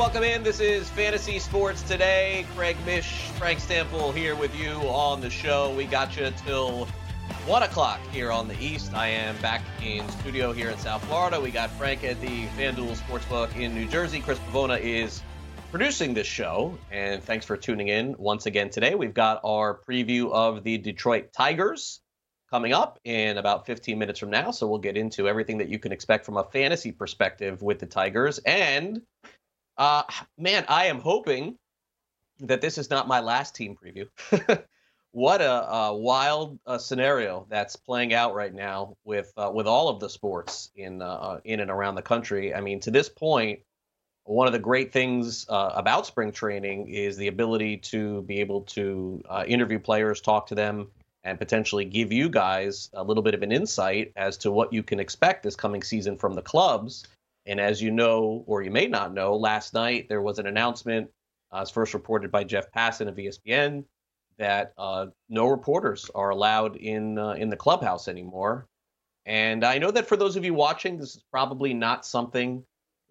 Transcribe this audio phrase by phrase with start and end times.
[0.00, 0.42] Welcome in.
[0.42, 2.46] This is Fantasy Sports Today.
[2.56, 5.74] Craig Mish, Frank Stampfl here with you on the show.
[5.74, 6.86] We got you till
[7.46, 8.94] 1 o'clock here on the East.
[8.94, 11.38] I am back in studio here in South Florida.
[11.38, 14.20] We got Frank at the FanDuel Sportsbook in New Jersey.
[14.20, 15.20] Chris Pavona is
[15.70, 16.78] producing this show.
[16.90, 18.94] And thanks for tuning in once again today.
[18.94, 22.00] We've got our preview of the Detroit Tigers
[22.48, 24.50] coming up in about 15 minutes from now.
[24.50, 27.86] So we'll get into everything that you can expect from a fantasy perspective with the
[27.86, 28.38] Tigers.
[28.38, 29.02] And
[29.76, 30.02] uh,
[30.38, 31.56] man, I am hoping
[32.40, 34.08] that this is not my last team preview.
[35.12, 39.88] what a, a wild uh, scenario that's playing out right now with uh, with all
[39.88, 42.54] of the sports in uh, in and around the country.
[42.54, 43.60] I mean, to this point,
[44.24, 48.62] one of the great things uh, about spring training is the ability to be able
[48.62, 50.88] to uh, interview players, talk to them,
[51.24, 54.82] and potentially give you guys a little bit of an insight as to what you
[54.82, 57.06] can expect this coming season from the clubs.
[57.50, 61.10] And as you know, or you may not know, last night there was an announcement,
[61.52, 63.84] uh, as first reported by Jeff Passan of ESPN,
[64.38, 68.68] that uh, no reporters are allowed in uh, in the clubhouse anymore.
[69.26, 72.64] And I know that for those of you watching, this is probably not something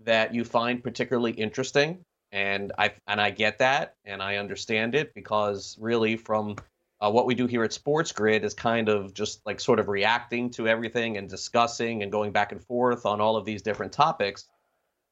[0.06, 5.14] that you find particularly interesting, and I and I get that, and I understand it
[5.14, 6.56] because really from
[7.02, 9.88] uh, what we do here at Sports Grid is kind of just like sort of
[9.88, 13.94] reacting to everything and discussing and going back and forth on all of these different
[13.94, 14.46] topics.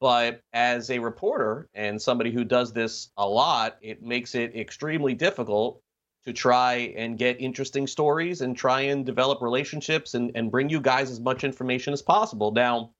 [0.00, 5.14] But as a reporter and somebody who does this a lot, it makes it extremely
[5.14, 5.82] difficult
[6.24, 10.80] to try and get interesting stories and try and develop relationships and, and bring you
[10.80, 12.52] guys as much information as possible.
[12.52, 12.90] Now,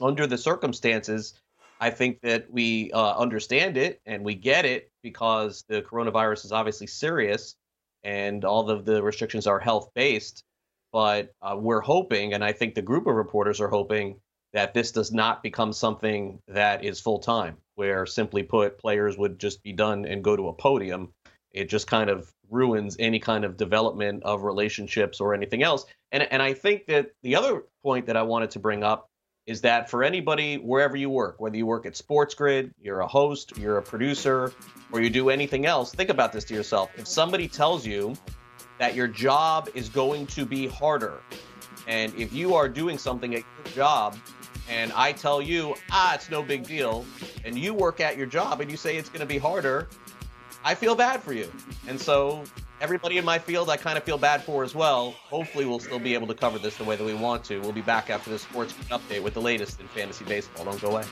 [0.00, 1.34] under the circumstances,
[1.80, 6.52] I think that we uh, understand it and we get it because the coronavirus is
[6.52, 7.56] obviously serious
[8.04, 10.44] and all of the restrictions are health based.
[10.92, 14.16] But uh, we're hoping, and I think the group of reporters are hoping,
[14.52, 19.38] that this does not become something that is full time, where simply put, players would
[19.38, 21.12] just be done and go to a podium.
[21.52, 25.86] It just kind of ruins any kind of development of relationships or anything else.
[26.12, 29.09] And and I think that the other point that I wanted to bring up
[29.46, 33.06] is that for anybody wherever you work, whether you work at Sports Grid, you're a
[33.06, 34.52] host, you're a producer,
[34.92, 36.90] or you do anything else, think about this to yourself.
[36.96, 38.14] If somebody tells you
[38.78, 41.20] that your job is going to be harder,
[41.86, 44.16] and if you are doing something at your job,
[44.68, 47.04] and I tell you, ah, it's no big deal,
[47.44, 49.88] and you work at your job and you say it's going to be harder,
[50.62, 51.50] I feel bad for you.
[51.88, 52.44] And so
[52.80, 55.12] everybody in my field I kind of feel bad for as well.
[55.28, 57.60] Hopefully, we'll still be able to cover this the way that we want to.
[57.60, 60.64] We'll be back after the sports update with the latest in fantasy baseball.
[60.64, 61.04] Don't go away.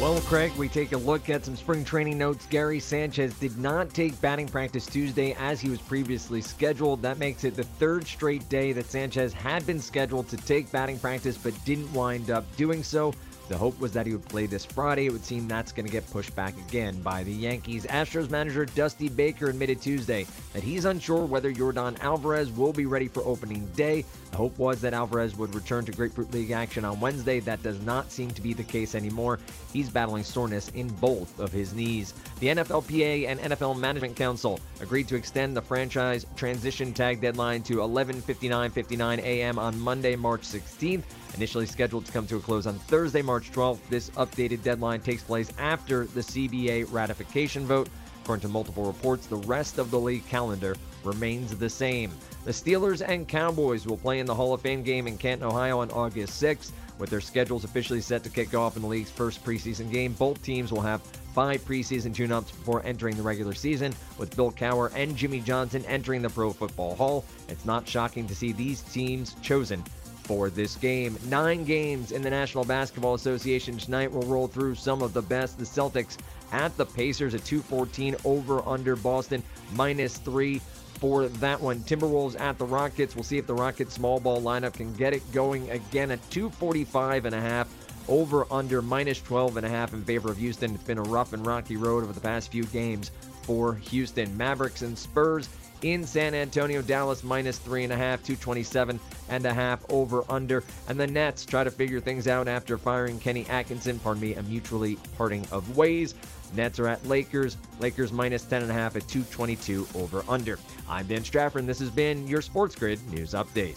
[0.00, 2.46] Well, Craig, we take a look at some spring training notes.
[2.46, 7.02] Gary Sanchez did not take batting practice Tuesday as he was previously scheduled.
[7.02, 10.98] That makes it the third straight day that Sanchez had been scheduled to take batting
[10.98, 13.12] practice but didn't wind up doing so.
[13.50, 15.06] The hope was that he would play this Friday.
[15.06, 17.84] It would seem that's going to get pushed back again by the Yankees.
[17.84, 23.08] Astros manager Dusty Baker admitted Tuesday that he's unsure whether Yordan Alvarez will be ready
[23.08, 24.04] for opening day.
[24.30, 27.40] The hope was that Alvarez would return to Grapefruit League action on Wednesday.
[27.40, 29.38] That does not seem to be the case anymore.
[29.72, 32.14] He's battling soreness in both of his knees.
[32.38, 37.76] The NFLPA and NFL Management Council agreed to extend the franchise transition tag deadline to
[37.78, 39.58] 11:59:59 a.m.
[39.58, 41.02] on Monday, March 16th.
[41.34, 45.22] Initially scheduled to come to a close on Thursday, March 12th, this updated deadline takes
[45.22, 47.88] place after the CBA ratification vote.
[48.22, 52.10] According to multiple reports, the rest of the league calendar remains the same.
[52.44, 55.80] The Steelers and Cowboys will play in the Hall of Fame game in Canton, Ohio
[55.80, 56.72] on August 6th.
[56.98, 60.42] With their schedules officially set to kick off in the league's first preseason game, both
[60.42, 61.00] teams will have
[61.34, 65.84] five preseason tune ups before entering the regular season, with Bill Cowher and Jimmy Johnson
[65.86, 67.24] entering the Pro Football Hall.
[67.48, 69.82] It's not shocking to see these teams chosen
[70.24, 71.18] for this game.
[71.26, 75.58] Nine games in the National Basketball Association tonight will roll through some of the best.
[75.58, 76.18] The Celtics
[76.52, 79.42] at the Pacers at 214 over under Boston
[79.72, 80.60] minus three
[81.00, 81.80] for that one.
[81.80, 83.16] Timberwolves at the Rockets.
[83.16, 87.24] We'll see if the Rockets small ball lineup can get it going again at 245
[87.24, 87.68] and a half
[88.06, 90.74] over under minus 12 and a half in favor of Houston.
[90.74, 93.10] It's been a rough and rocky road over the past few games
[93.42, 94.36] for Houston.
[94.36, 95.48] Mavericks and Spurs
[95.82, 96.82] in San Antonio.
[96.82, 98.98] Dallas minus three and a half, 227
[99.28, 100.62] and a half over under.
[100.88, 104.42] And the Nets try to figure things out after firing Kenny Atkinson, pardon me, a
[104.42, 106.14] mutually parting of ways.
[106.54, 107.56] Nets are at Lakers.
[107.78, 110.58] Lakers minus 10 and a half at 222 over under.
[110.88, 113.76] I'm Dan Strafford, and this has been your Sports Grid News Update.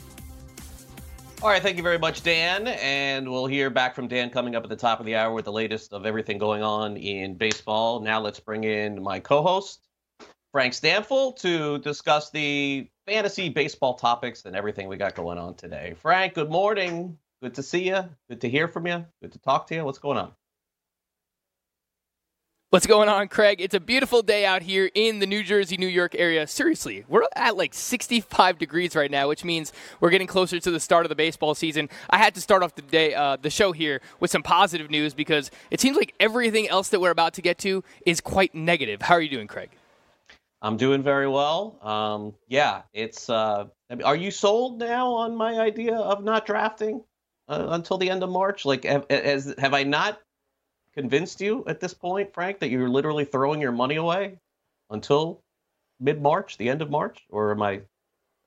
[1.44, 2.68] All right, thank you very much, Dan.
[2.68, 5.44] And we'll hear back from Dan coming up at the top of the hour with
[5.44, 8.00] the latest of everything going on in baseball.
[8.00, 9.86] Now let's bring in my co-host,
[10.54, 15.96] Frank Stampfl, to discuss the fantasy baseball topics and everything we got going on today.
[16.00, 17.18] Frank, good morning.
[17.42, 18.08] Good to see you.
[18.30, 19.04] Good to hear from you.
[19.20, 19.84] Good to talk to you.
[19.84, 20.32] What's going on?
[22.70, 23.62] What's going on, Craig?
[23.62, 26.46] It's a beautiful day out here in the New Jersey, New York area.
[26.46, 30.80] Seriously, we're at like 65 degrees right now, which means we're getting closer to the
[30.80, 31.90] start of the baseball season.
[32.12, 35.16] I had to start off the day, uh, the show here with some positive news
[35.16, 39.02] because it seems like everything else that we're about to get to is quite negative.
[39.02, 39.72] How are you doing, Craig?
[40.64, 41.78] I'm doing very well.
[41.82, 43.30] Um, yeah, it's.
[43.30, 43.66] Uh,
[44.04, 47.04] are you sold now on my idea of not drafting
[47.50, 48.64] uh, until the end of March?
[48.64, 50.22] Like, have, have I not
[50.96, 54.40] convinced you at this point, Frank, that you're literally throwing your money away
[54.90, 55.44] until
[56.00, 57.82] mid March, the end of March, or am I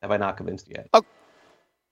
[0.01, 0.89] have I not convinced you yet?
[0.95, 1.05] Oh,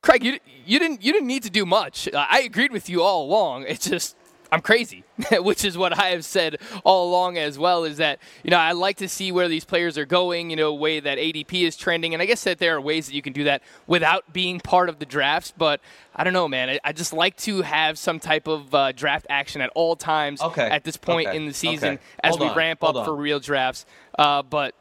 [0.02, 2.08] Craig, you you didn't you didn't need to do much.
[2.14, 3.66] I agreed with you all along.
[3.68, 4.16] It's just
[4.54, 5.02] I'm crazy,
[5.32, 7.82] which is what I have said all along as well.
[7.82, 10.72] Is that you know I like to see where these players are going, you know,
[10.72, 13.32] way that ADP is trending, and I guess that there are ways that you can
[13.32, 15.52] do that without being part of the drafts.
[15.56, 15.80] But
[16.14, 16.70] I don't know, man.
[16.70, 20.40] I, I just like to have some type of uh, draft action at all times
[20.40, 20.68] okay.
[20.68, 21.36] at this point okay.
[21.36, 22.02] in the season okay.
[22.22, 22.56] as we on.
[22.56, 23.06] ramp Hold up on.
[23.06, 23.86] for real drafts.
[24.16, 24.76] Uh, but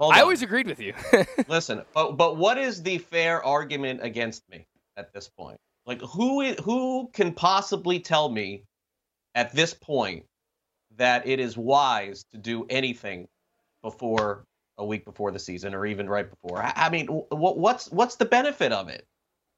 [0.00, 0.22] Hold I on.
[0.22, 0.94] always agreed with you.
[1.48, 4.66] Listen, but but what is the fair argument against me
[4.96, 5.58] at this point?
[5.86, 8.64] Like who who can possibly tell me
[9.36, 10.24] at this point
[10.96, 13.28] that it is wise to do anything
[13.82, 14.46] before
[14.78, 16.62] a week before the season or even right before?
[16.64, 19.06] I, mean, wh- what's what's the benefit of it?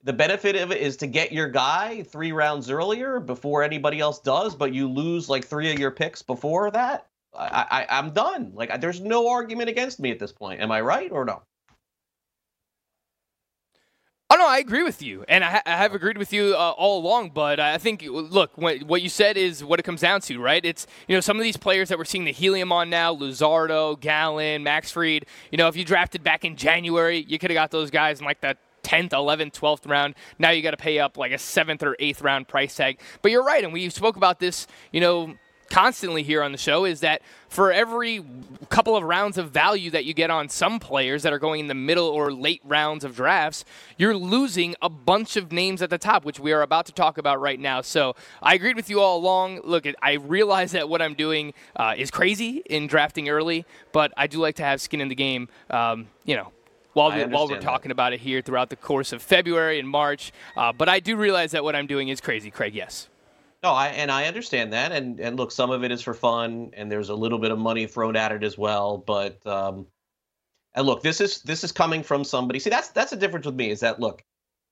[0.03, 4.21] The benefit of it is to get your guy three rounds earlier before anybody else
[4.21, 7.07] does, but you lose like three of your picks before that.
[7.37, 8.53] I, I I'm done.
[8.55, 10.61] Like there's no argument against me at this point.
[10.61, 11.43] Am I right or no?
[14.31, 16.99] Oh no, I agree with you, and I, I have agreed with you uh, all
[17.01, 17.31] along.
[17.31, 20.63] But I think, look, what, what you said is what it comes down to, right?
[20.63, 23.99] It's you know some of these players that we're seeing the helium on now, Luzardo,
[23.99, 25.25] Gallen, Max Fried.
[25.51, 28.27] You know, if you drafted back in January, you could have got those guys in
[28.27, 30.15] like the 10th, 11th, 12th round.
[30.39, 33.01] Now you got to pay up like a seventh or eighth round price tag.
[33.23, 35.37] But you're right, and we spoke about this, you know,
[35.71, 38.25] constantly here on the show is that for every
[38.69, 41.67] couple of rounds of value that you get on some players that are going in
[41.67, 43.65] the middle or late rounds of drafts,
[43.97, 47.19] you're losing a bunch of names at the top, which we are about to talk
[47.19, 47.81] about right now.
[47.81, 49.61] So I agreed with you all along.
[49.65, 54.27] Look, I realize that what I'm doing uh, is crazy in drafting early, but I
[54.27, 55.49] do like to have skin in the game.
[55.71, 56.53] Um, you know,
[56.93, 57.67] while, we, while we're understand that.
[57.67, 60.33] talking about it here throughout the course of February and March.
[60.57, 62.75] Uh, but I do realize that what I'm doing is crazy, Craig.
[62.75, 63.09] Yes.
[63.63, 66.71] No, I and I understand that, and and look, some of it is for fun,
[66.75, 68.99] and there's a little bit of money thrown at it as well.
[68.99, 69.87] But um,
[70.75, 72.61] and look, this is this is coming from somebody.
[72.61, 74.23] See, that's that's the difference with me is that look,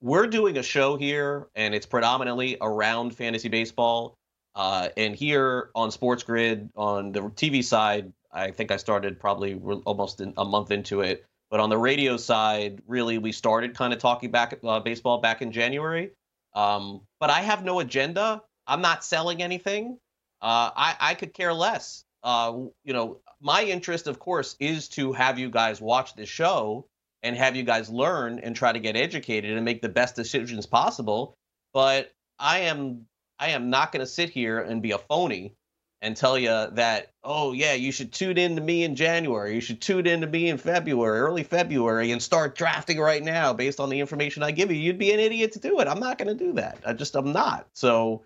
[0.00, 4.14] we're doing a show here, and it's predominantly around fantasy baseball.
[4.54, 9.54] Uh, and here on Sports Grid on the TV side, I think I started probably
[9.54, 11.26] re- almost in, a month into it.
[11.50, 15.42] But on the radio side, really, we started kind of talking back uh, baseball back
[15.42, 16.12] in January.
[16.54, 18.42] Um, but I have no agenda.
[18.66, 19.98] I'm not selling anything.
[20.40, 22.04] Uh, I, I could care less.
[22.22, 22.52] Uh,
[22.84, 26.86] you know, my interest, of course, is to have you guys watch this show
[27.22, 30.66] and have you guys learn and try to get educated and make the best decisions
[30.66, 31.34] possible.
[31.72, 33.06] But I am
[33.38, 35.54] I am not going to sit here and be a phony
[36.02, 39.60] and tell you that oh yeah you should tune in to me in January you
[39.60, 43.80] should tune in to me in February early February and start drafting right now based
[43.80, 46.18] on the information I give you you'd be an idiot to do it I'm not
[46.18, 48.22] going to do that I just I'm not so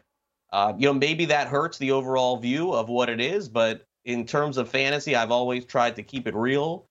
[0.52, 4.26] uh, you know maybe that hurts the overall view of what it is but in
[4.26, 6.86] terms of fantasy I've always tried to keep it real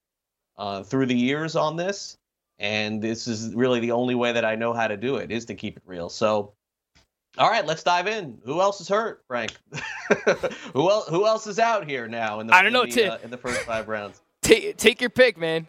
[0.57, 2.17] uh, through the years on this
[2.59, 5.45] and this is really the only way that I know how to do it is
[5.45, 6.53] to keep it real so
[7.37, 8.39] all right, let's dive in.
[8.43, 9.53] Who else is hurt, Frank?
[10.73, 11.07] who else?
[11.07, 13.11] Who else is out here now in the, I don't know, in the, Tim.
[13.11, 14.21] uh, in the first five rounds?
[14.41, 15.67] Take take your pick, man.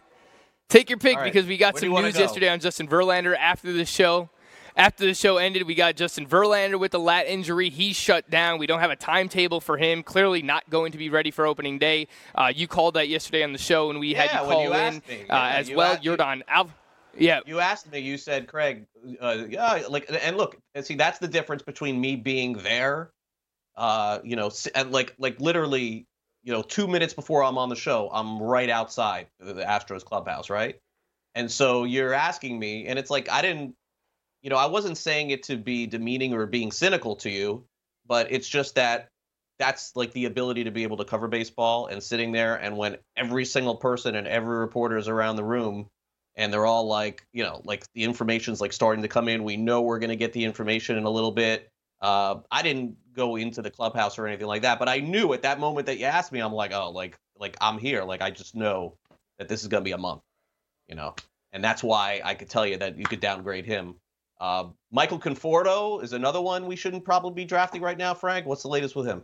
[0.69, 1.25] Take your pick right.
[1.25, 4.31] because we got Where some news yesterday on Justin Verlander after the show.
[4.81, 7.69] After the show ended, we got Justin Verlander with the lat injury.
[7.69, 8.59] He's shut down.
[8.59, 10.03] We don't have a timetable for him.
[10.03, 12.09] Clearly, not going to be ready for opening day.
[12.35, 14.65] Uh, you called that yesterday on the show, and we had Yeah, you when call
[14.65, 15.27] you in me.
[15.29, 15.97] uh, as you well.
[15.97, 16.71] you- Jordan Al.
[17.15, 17.99] Yeah, You asked me.
[17.99, 18.87] You said, Craig,
[19.21, 23.11] uh, yeah, like, and look, and see, that's the difference between me being there,
[23.77, 26.07] uh, you know, and like, like literally,
[26.43, 30.49] you know, two minutes before I'm on the show, I'm right outside the Astros clubhouse,
[30.49, 30.81] right?
[31.35, 33.75] And so you're asking me, and it's like I didn't,
[34.43, 37.65] you know, I wasn't saying it to be demeaning or being cynical to you,
[38.07, 39.09] but it's just that
[39.59, 42.97] that's like the ability to be able to cover baseball and sitting there and when
[43.15, 45.87] every single person and every reporter is around the room
[46.35, 49.45] and they're all like, you know, like the information's like starting to come in.
[49.45, 51.69] We know we're going to get the information in a little bit.
[52.01, 55.43] Uh, I didn't go into the clubhouse or anything like that, but I knew at
[55.43, 58.03] that moment that you asked me, I'm like, oh, like, like I'm here.
[58.05, 58.95] Like I just know
[59.39, 60.23] that this is going to be a month,
[60.89, 61.15] you know,
[61.53, 63.97] and that's why I could tell you that you could downgrade him.
[64.41, 68.15] Uh, Michael Conforto is another one we shouldn't probably be drafting right now.
[68.15, 69.23] Frank, what's the latest with him?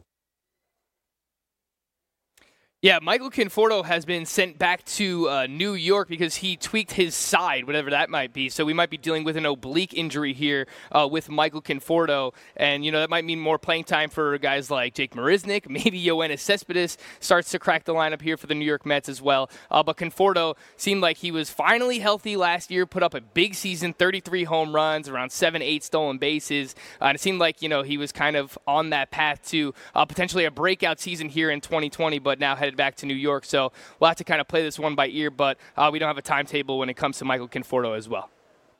[2.87, 7.17] Yeah, Michael Conforto has been sent back to uh, New York because he tweaked his
[7.17, 8.49] side, whatever that might be.
[8.49, 12.85] So we might be dealing with an oblique injury here uh, with Michael Conforto, and
[12.85, 15.69] you know that might mean more playing time for guys like Jake Marisnick.
[15.69, 19.21] Maybe Yoenis Cespedes starts to crack the lineup here for the New York Mets as
[19.21, 19.51] well.
[19.69, 23.57] Uh, but Conforto seemed like he was finally healthy last year, put up a big
[23.57, 27.69] season, 33 home runs, around seven, eight stolen bases, uh, and it seemed like you
[27.69, 31.51] know he was kind of on that path to uh, potentially a breakout season here
[31.51, 33.45] in 2020, but now headed back to New York.
[33.45, 36.09] So we'll have to kind of play this one by ear, but uh, we don't
[36.09, 38.31] have a timetable when it comes to Michael Conforto as well.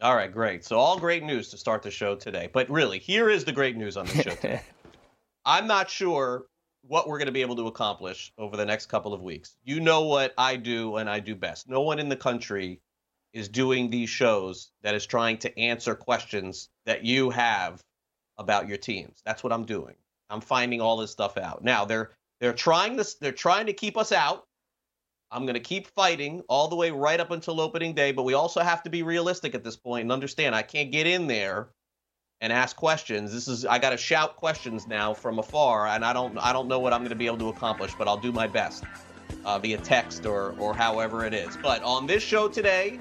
[0.03, 0.65] All right, great.
[0.65, 2.51] So all great news to start the show today.
[2.53, 4.61] But really, here is the great news on the show today.
[5.47, 6.47] I'm not sure
[6.83, 9.57] what we're going to be able to accomplish over the next couple of weeks.
[9.65, 11.69] You know what I do and I do best.
[11.69, 12.81] No one in the country
[13.33, 17.83] is doing these shows that is trying to answer questions that you have
[18.39, 19.21] about your teams.
[19.25, 19.95] That's what I'm doing.
[20.31, 21.63] I'm finding all this stuff out.
[21.63, 22.11] Now, there
[22.41, 23.15] they're trying this.
[23.15, 24.47] They're trying to keep us out.
[25.31, 28.35] I'm going to keep fighting all the way right up until opening day, but we
[28.35, 31.69] also have to be realistic at this point and understand I can't get in there
[32.41, 33.33] and ask questions.
[33.33, 36.69] This is I got to shout questions now from afar, and I don't I don't
[36.69, 38.85] know what I'm going to be able to accomplish, but I'll do my best
[39.45, 41.57] uh, via text or or however it is.
[41.57, 43.01] But on this show today,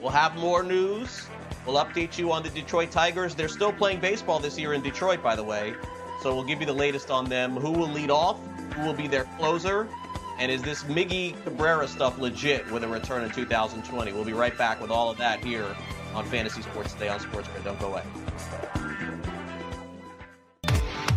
[0.00, 1.26] we'll have more news.
[1.66, 3.34] We'll update you on the Detroit Tigers.
[3.34, 5.74] They're still playing baseball this year in Detroit, by the way.
[6.22, 7.56] So we'll give you the latest on them.
[7.56, 8.38] Who will lead off?
[8.74, 9.88] Who will be their closer?
[10.38, 14.12] And is this Miggy Cabrera stuff legit with a return in 2020?
[14.12, 15.74] We'll be right back with all of that here
[16.14, 17.64] on Fantasy Sports Today on Sports Grid.
[17.64, 18.02] Don't go away.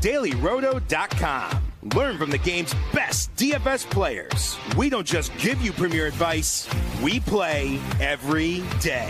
[0.02, 1.64] DailyRoto.com.
[1.96, 4.58] Learn from the game's best DFS players.
[4.78, 6.70] We don't just give you premier advice,
[7.02, 9.10] we play every day.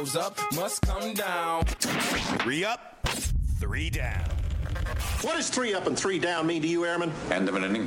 [0.00, 1.62] Goes up must come down.
[2.40, 3.06] Three up,
[3.58, 4.24] three down.
[5.20, 7.12] What does three up and three down mean to you, Airman?
[7.30, 7.86] End of an inning.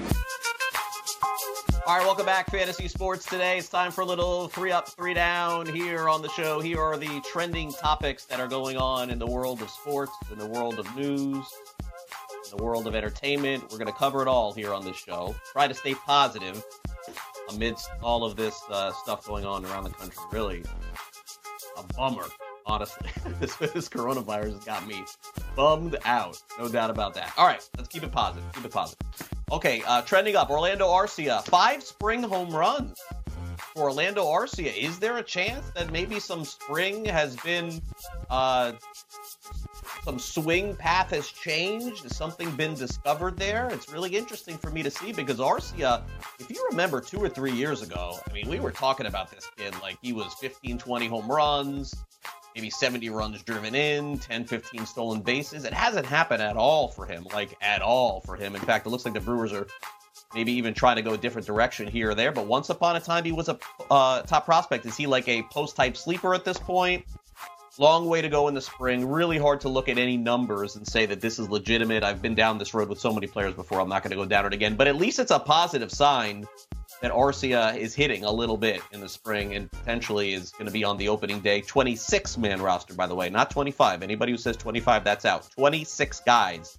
[1.88, 3.58] All right, welcome back, Fantasy Sports Today.
[3.58, 6.60] It's time for a little three up, three down here on the show.
[6.60, 10.38] Here are the trending topics that are going on in the world of sports, in
[10.38, 11.48] the world of news,
[12.52, 13.64] in the world of entertainment.
[13.72, 15.34] We're going to cover it all here on this show.
[15.52, 16.64] Try to stay positive
[17.50, 20.24] amidst all of this uh, stuff going on around the country.
[20.32, 20.64] Really
[21.78, 22.26] a bummer,
[22.66, 23.10] honestly.
[23.40, 25.04] this, this coronavirus has got me
[25.56, 26.42] bummed out.
[26.60, 27.34] No doubt about that.
[27.38, 28.44] All right, let's keep it positive.
[28.54, 29.08] Keep it positive.
[29.52, 33.00] Okay, uh, trending up Orlando Arcia, five spring home runs
[33.76, 34.76] for Orlando Arcia.
[34.76, 37.82] Is there a chance that maybe some spring has been,
[38.30, 38.74] uh,
[40.04, 42.04] some swing path has changed?
[42.04, 43.70] Has something been discovered there?
[43.72, 46.02] It's really interesting for me to see because Arcia,
[46.40, 49.50] if you remember two or three years ago, I mean, we were talking about this
[49.56, 51.96] kid like he was 15, 20 home runs,
[52.54, 55.64] maybe 70 runs driven in, 10, 15 stolen bases.
[55.64, 58.56] It hasn't happened at all for him, like at all for him.
[58.56, 59.68] In fact, it looks like the Brewers are
[60.34, 62.32] maybe even trying to go a different direction here or there.
[62.32, 63.58] But once upon a time, he was a
[63.90, 64.86] uh, top prospect.
[64.86, 67.06] Is he like a post-hype sleeper at this point?
[67.80, 69.10] Long way to go in the spring.
[69.10, 72.04] Really hard to look at any numbers and say that this is legitimate.
[72.04, 73.80] I've been down this road with so many players before.
[73.80, 74.76] I'm not going to go down it again.
[74.76, 76.46] But at least it's a positive sign
[77.02, 80.72] that Arcia is hitting a little bit in the spring and potentially is going to
[80.72, 84.04] be on the opening day 26 man roster, by the way, not 25.
[84.04, 85.50] Anybody who says 25, that's out.
[85.56, 86.78] 26 guys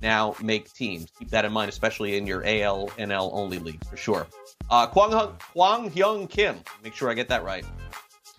[0.00, 1.10] now make teams.
[1.18, 4.28] Keep that in mind, especially in your AL, NL only leagues for sure.
[4.70, 7.64] Uh, Kwang, Hung, Kwang Hyun Kim, make sure I get that right.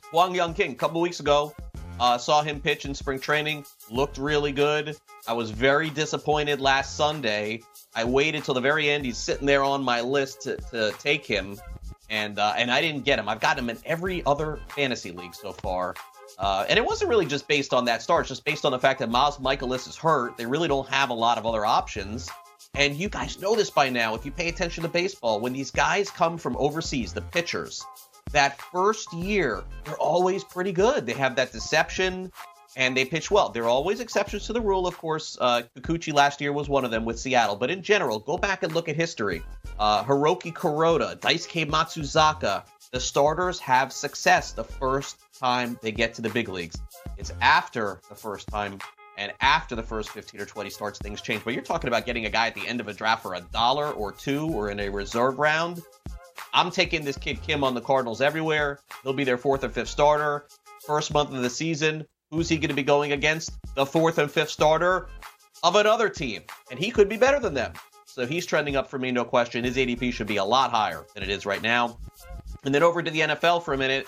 [0.09, 1.53] Kwang Hyung Kim, a couple weeks ago,
[1.99, 4.95] uh, saw him pitch in spring training, looked really good.
[5.27, 7.61] I was very disappointed last Sunday.
[7.95, 9.05] I waited till the very end.
[9.05, 11.59] He's sitting there on my list to, to take him.
[12.09, 13.27] and uh, and I didn't get him.
[13.27, 15.95] I've got him in every other fantasy league so far.
[16.37, 18.79] Uh, and it wasn't really just based on that start, it's just based on the
[18.79, 20.37] fact that Miles Mikolas is hurt.
[20.37, 22.29] They really don't have a lot of other options.
[22.75, 25.39] And you guys know this by now if you pay attention to baseball.
[25.39, 27.83] When these guys come from overseas, the pitchers,
[28.31, 31.05] that first year, they're always pretty good.
[31.05, 32.31] They have that deception
[32.75, 33.49] and they pitch well.
[33.49, 35.37] There are always exceptions to the rule, of course.
[35.41, 37.55] Uh, Kikuchi last year was one of them with Seattle.
[37.55, 39.41] But in general, go back and look at history.
[39.79, 46.21] Uh, Hiroki Kuroda, Daisuke Matsuzaka, the starters have success the first time they get to
[46.21, 46.77] the big leagues.
[47.17, 48.79] It's after the first time
[49.17, 51.43] and after the first 15 or 20 starts, things change.
[51.43, 53.41] But you're talking about getting a guy at the end of a draft for a
[53.41, 55.81] dollar or two or in a reserve round.
[56.53, 58.79] I'm taking this kid Kim on the Cardinals everywhere.
[59.03, 60.47] He'll be their fourth or fifth starter.
[60.85, 63.51] First month of the season, who's he going to be going against?
[63.75, 65.07] The fourth and fifth starter
[65.63, 66.43] of another team.
[66.71, 67.73] And he could be better than them.
[68.05, 69.63] So he's trending up for me, no question.
[69.63, 71.97] His ADP should be a lot higher than it is right now.
[72.63, 74.07] And then over to the NFL for a minute.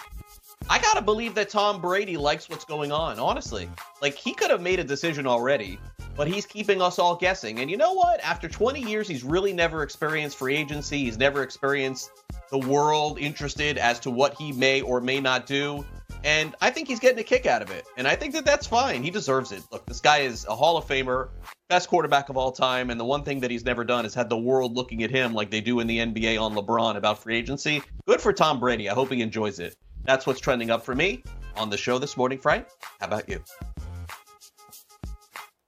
[0.67, 3.69] I gotta believe that Tom Brady likes what's going on, honestly.
[4.01, 5.79] Like, he could have made a decision already,
[6.15, 7.59] but he's keeping us all guessing.
[7.59, 8.19] And you know what?
[8.21, 11.05] After 20 years, he's really never experienced free agency.
[11.05, 12.11] He's never experienced
[12.51, 15.85] the world interested as to what he may or may not do.
[16.23, 17.85] And I think he's getting a kick out of it.
[17.95, 19.03] And I think that that's fine.
[19.03, 19.63] He deserves it.
[19.71, 21.29] Look, this guy is a Hall of Famer,
[21.69, 22.89] best quarterback of all time.
[22.89, 25.33] And the one thing that he's never done is had the world looking at him
[25.33, 27.81] like they do in the NBA on LeBron about free agency.
[28.05, 28.89] Good for Tom Brady.
[28.89, 29.75] I hope he enjoys it.
[30.09, 31.21] That's what's trending up for me
[31.55, 32.65] on the show this morning, Frank.
[32.99, 33.43] How about you?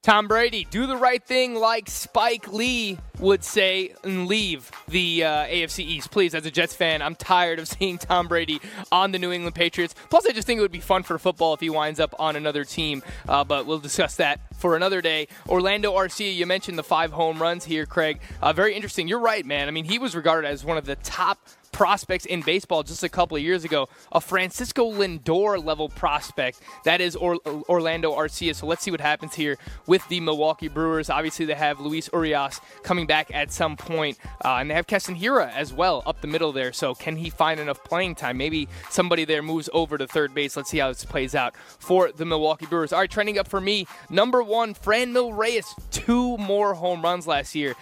[0.01, 5.45] Tom Brady, do the right thing like Spike Lee would say and leave the uh,
[5.45, 6.09] AFC East.
[6.09, 8.59] Please, as a Jets fan, I'm tired of seeing Tom Brady
[8.91, 9.93] on the New England Patriots.
[10.09, 12.35] Plus, I just think it would be fun for football if he winds up on
[12.35, 15.27] another team, uh, but we'll discuss that for another day.
[15.49, 18.21] Orlando Arcia, you mentioned the five home runs here, Craig.
[18.41, 19.07] Uh, very interesting.
[19.07, 19.67] You're right, man.
[19.67, 23.09] I mean, he was regarded as one of the top prospects in baseball just a
[23.09, 26.59] couple of years ago, a Francisco Lindor level prospect.
[26.85, 28.55] That is or- Orlando Arcia.
[28.55, 31.09] So let's see what happens here with the Milwaukee Brewers.
[31.09, 35.15] Obviously, they have Luis Urias coming back at some point, uh, and they have Keston
[35.15, 36.73] Hiura as well up the middle there.
[36.73, 38.37] So can he find enough playing time?
[38.37, 40.57] Maybe somebody there moves over to third base.
[40.57, 42.93] Let's see how this plays out for the Milwaukee Brewers.
[42.93, 43.87] All right, trending up for me.
[44.09, 47.75] Number one, Franmil Reyes, two more home runs last year.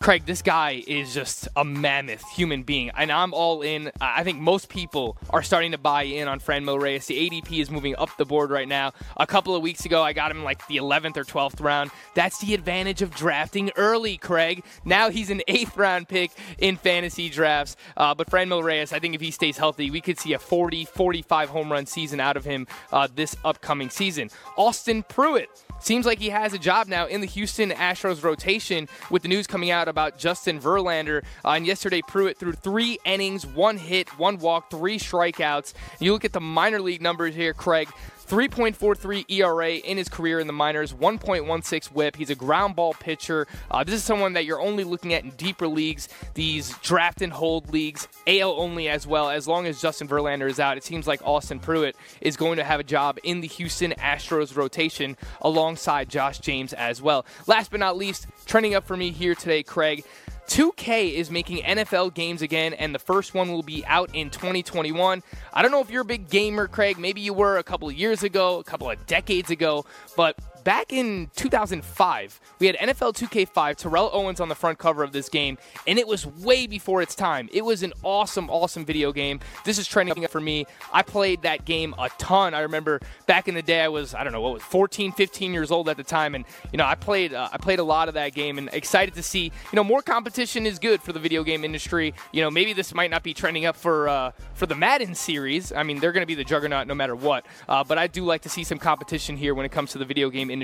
[0.00, 3.90] Craig, this guy is just a mammoth human being, and I'm all in.
[4.00, 7.06] I think most people are starting to buy in on Franmil Reyes.
[7.06, 8.92] The ADP is moving up the board right now.
[9.16, 11.90] A couple of weeks ago, I got him like the 11th or 12th round.
[12.14, 14.64] That's the advantage of drafting early, Craig.
[14.84, 17.74] Now he's an eighth round pick in fantasy drafts.
[17.96, 20.84] Uh, but Franmil Reyes, I think if he stays healthy, we could see a 40,
[20.84, 24.30] 45 home run season out of him uh, this upcoming season.
[24.56, 29.22] Austin Pruitt Seems like he has a job now in the Houston Astros rotation with
[29.22, 31.22] the news coming out about Justin Verlander.
[31.44, 35.74] Uh, and yesterday, Pruitt threw three innings, one hit, one walk, three strikeouts.
[36.00, 37.88] You look at the minor league numbers here, Craig.
[38.28, 42.16] 3.43 ERA in his career in the minors, 1.16 whip.
[42.16, 43.46] He's a ground ball pitcher.
[43.70, 47.32] Uh, this is someone that you're only looking at in deeper leagues, these draft and
[47.32, 49.30] hold leagues, AL only as well.
[49.30, 52.64] As long as Justin Verlander is out, it seems like Austin Pruitt is going to
[52.64, 57.24] have a job in the Houston Astros rotation alongside Josh James as well.
[57.46, 60.04] Last but not least, trending up for me here today, Craig.
[60.48, 65.22] 2K is making NFL games again, and the first one will be out in 2021.
[65.52, 66.98] I don't know if you're a big gamer, Craig.
[66.98, 69.84] Maybe you were a couple of years ago, a couple of decades ago,
[70.16, 75.12] but back in 2005, we had NFL 2K5, Terrell Owens on the front cover of
[75.12, 77.48] this game, and it was way before its time.
[77.52, 79.38] It was an awesome, awesome video game.
[79.64, 80.66] This is trending up for me.
[80.92, 82.52] I played that game a ton.
[82.52, 85.52] I remember back in the day, I was, I don't know, what was 14, 15
[85.52, 88.08] years old at the time, and, you know, I played, uh, I played a lot
[88.08, 91.20] of that game and excited to see, you know, more competition is good for the
[91.20, 92.12] video game industry.
[92.32, 95.70] You know, maybe this might not be trending up for, uh, for the Madden series.
[95.70, 98.24] I mean, they're going to be the juggernaut no matter what, uh, but I do
[98.24, 100.55] like to see some competition here when it comes to the video game industry.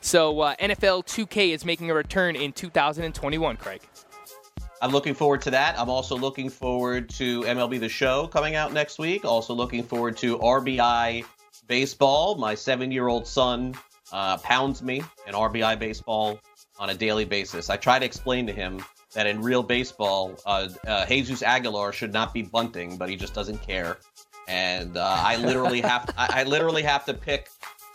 [0.00, 3.80] So uh, NFL 2K is making a return in 2021, Craig.
[4.80, 5.78] I'm looking forward to that.
[5.78, 9.24] I'm also looking forward to MLB The Show coming out next week.
[9.24, 11.24] Also looking forward to RBI
[11.66, 12.36] Baseball.
[12.36, 13.74] My seven year old son
[14.12, 16.38] uh, pounds me in RBI Baseball
[16.78, 17.70] on a daily basis.
[17.70, 18.82] I try to explain to him
[19.14, 23.34] that in real baseball, uh, uh, Jesus Aguilar should not be bunting, but he just
[23.34, 23.98] doesn't care.
[24.46, 27.48] And uh, I literally have to, I, I literally have to pick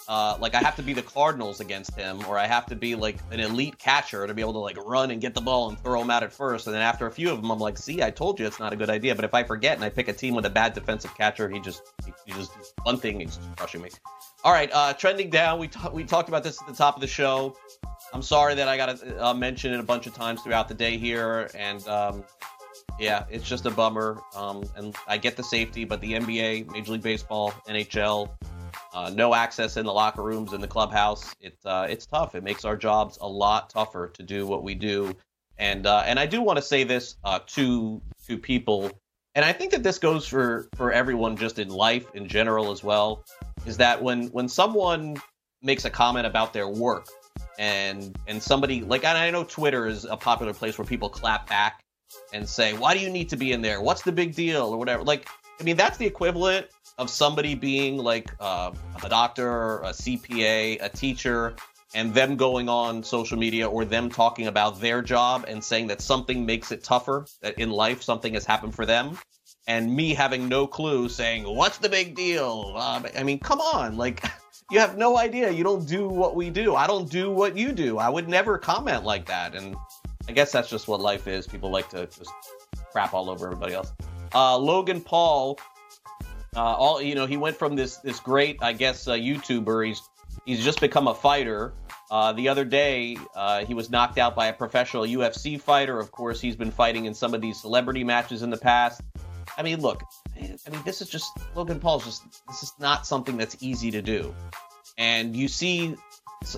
[0.08, 2.96] uh, like I have to be the Cardinals against him, or I have to be
[2.96, 5.80] like an elite catcher to be able to like run and get the ball and
[5.80, 6.68] throw him out at first.
[6.68, 8.74] And then after a few of them, I'm like, see, I told you it's not
[8.74, 9.16] a good idea.
[9.16, 11.60] But if I forget and I pick a team with a bad defensive catcher, he
[11.60, 13.90] just he, he just he's bunting, he's crushing me.
[14.44, 15.60] All right, uh, trending down.
[15.60, 17.56] We ta- we talked about this at the top of the show.
[18.14, 20.74] I'm sorry that I got to uh, mention it a bunch of times throughout the
[20.74, 22.24] day here, and um,
[23.00, 24.20] yeah, it's just a bummer.
[24.36, 28.30] Um, and I get the safety, but the NBA, Major League Baseball, NHL,
[28.94, 31.34] uh, no access in the locker rooms in the clubhouse.
[31.42, 32.36] It uh, it's tough.
[32.36, 35.16] It makes our jobs a lot tougher to do what we do.
[35.58, 38.92] And uh, and I do want to say this uh, to to people,
[39.36, 42.84] and I think that this goes for for everyone just in life in general as
[42.84, 43.24] well,
[43.66, 45.18] is that when when someone
[45.62, 47.08] makes a comment about their work
[47.58, 51.48] and and somebody like and I know Twitter is a popular place where people clap
[51.48, 51.82] back
[52.32, 53.82] and say, "Why do you need to be in there?
[53.82, 55.04] What's the big deal?" or whatever.
[55.04, 55.28] Like,
[55.60, 58.72] I mean, that's the equivalent of somebody being like uh,
[59.04, 61.56] a doctor, a CPA, a teacher,
[61.94, 66.02] and them going on social media or them talking about their job and saying that
[66.02, 67.26] something makes it tougher
[67.58, 69.18] in life something has happened for them
[69.68, 72.74] and me having no clue saying what's the big deal?
[72.76, 74.24] Uh, i mean come on like
[74.72, 75.52] you have no idea.
[75.52, 76.76] You don't do what we do.
[76.76, 77.98] I don't do what you do.
[78.00, 79.76] I would never comment like that and
[80.28, 81.48] i guess that's just what life is.
[81.48, 82.32] People like to just
[82.92, 83.94] crap all over everybody else.
[84.34, 85.60] Uh, logan paul
[86.56, 89.88] uh, all you know, he went from this this great, I guess, uh, YouTuber.
[89.88, 90.02] He's
[90.46, 91.74] he's just become a fighter.
[92.12, 96.00] Uh, the other day, uh, he was knocked out by a professional UFC fighter.
[96.00, 99.02] Of course, he's been fighting in some of these celebrity matches in the past.
[99.58, 100.04] I mean, look,
[100.36, 104.02] I mean, this is just Logan Paul's just this is not something that's easy to
[104.02, 104.34] do.
[104.98, 105.96] And you see,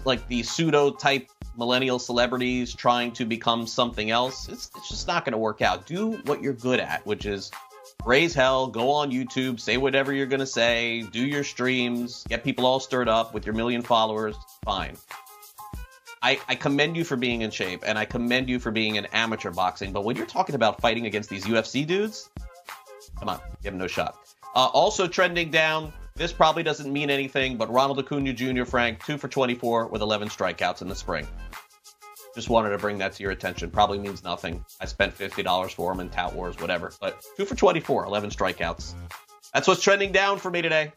[0.03, 4.49] like the pseudo type millennial celebrities trying to become something else.
[4.49, 5.85] It's it's just not going to work out.
[5.85, 7.51] Do what you're good at, which is
[8.05, 12.43] raise hell, go on YouTube, say whatever you're going to say, do your streams, get
[12.43, 14.95] people all stirred up with your million followers, fine.
[16.21, 19.05] I, I, commend you for being in shape and I commend you for being in
[19.07, 22.29] amateur boxing, but when you're talking about fighting against these UFC dudes,
[23.19, 24.17] come on, you have no shot.
[24.55, 28.65] Uh, also trending down, this probably doesn't mean anything, but Ronald Acuna Jr.
[28.65, 31.27] Frank, 2 for 24 with 11 strikeouts in the spring.
[32.35, 33.71] Just wanted to bring that to your attention.
[33.71, 34.63] Probably means nothing.
[34.81, 36.91] I spent $50 for him in Tout Wars, whatever.
[36.99, 38.93] But two for 24, 11 strikeouts.
[39.53, 40.91] That's what's trending down for me today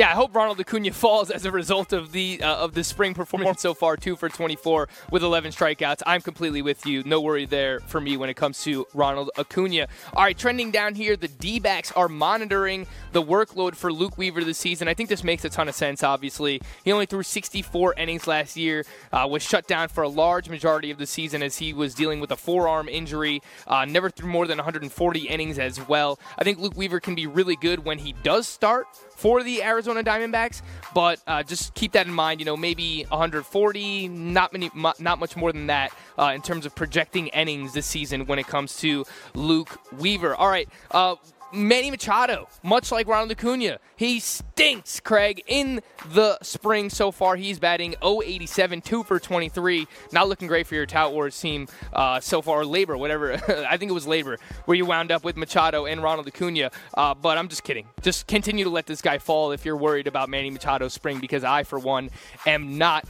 [0.00, 3.12] yeah, I hope Ronald Acuna falls as a result of the uh, of the spring
[3.12, 3.98] performance so far.
[3.98, 6.00] Two for 24 with 11 strikeouts.
[6.06, 7.02] I'm completely with you.
[7.04, 9.88] No worry there for me when it comes to Ronald Acuna.
[10.14, 14.56] All right, trending down here, the D-backs are monitoring the workload for Luke Weaver this
[14.56, 14.88] season.
[14.88, 16.02] I think this makes a ton of sense.
[16.02, 18.86] Obviously, he only threw 64 innings last year.
[19.12, 22.20] Uh, was shut down for a large majority of the season as he was dealing
[22.20, 23.42] with a forearm injury.
[23.66, 26.18] Uh, never threw more than 140 innings as well.
[26.38, 28.86] I think Luke Weaver can be really good when he does start
[29.20, 30.62] for the Arizona Diamondbacks.
[30.94, 32.40] But uh, just keep that in mind.
[32.40, 36.74] You know, maybe 140, not many, not much more than that uh, in terms of
[36.74, 39.04] projecting innings this season when it comes to
[39.34, 40.34] Luke Weaver.
[40.34, 40.68] All right.
[40.90, 41.16] Uh,
[41.52, 45.80] Manny Machado, much like Ronald Acuna, he stinks, Craig, in
[46.12, 47.36] the spring so far.
[47.36, 49.86] He's batting 087, 2 for 23.
[50.12, 52.62] Not looking great for your Tout Wars team uh, so far.
[52.62, 53.32] LABR, whatever.
[53.68, 56.70] I think it was LABR, where you wound up with Machado and Ronald Acuna.
[56.94, 57.86] Uh, but I'm just kidding.
[58.02, 61.44] Just continue to let this guy fall if you're worried about Manny Machado's spring, because
[61.44, 62.10] I, for one,
[62.46, 63.04] am not.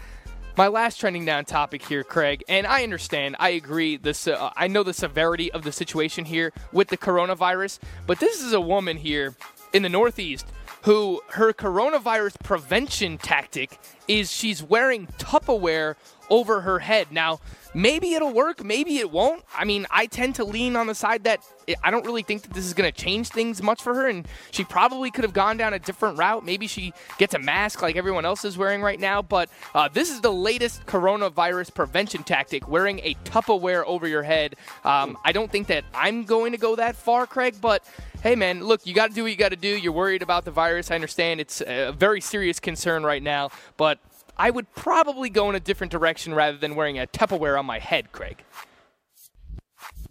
[0.57, 3.97] My last trending down topic here, Craig, and I understand, I agree.
[3.97, 8.43] This, uh, I know the severity of the situation here with the coronavirus, but this
[8.43, 9.35] is a woman here
[9.73, 10.47] in the Northeast
[10.83, 15.95] who her coronavirus prevention tactic is she's wearing Tupperware
[16.31, 17.09] over her head.
[17.11, 17.40] Now,
[17.75, 19.45] maybe it'll work, maybe it won't.
[19.57, 21.40] I mean, I tend to lean on the side that
[21.85, 24.27] I don't really think that this is going to change things much for her, and
[24.51, 26.45] she probably could have gone down a different route.
[26.45, 30.11] Maybe she gets a mask like everyone else is wearing right now, but uh, this
[30.11, 34.57] is the latest coronavirus prevention tactic wearing a Tupperware over your head.
[34.85, 37.85] Um, I don't think that I'm going to go that far, Craig, but
[38.23, 39.69] hey, man, look, you got to do what you got to do.
[39.69, 40.90] You're worried about the virus.
[40.90, 43.99] I understand it's a very serious concern right now, but
[44.37, 47.79] I would probably go in a different direction rather than wearing a Tupperware on my
[47.79, 48.43] head, Craig.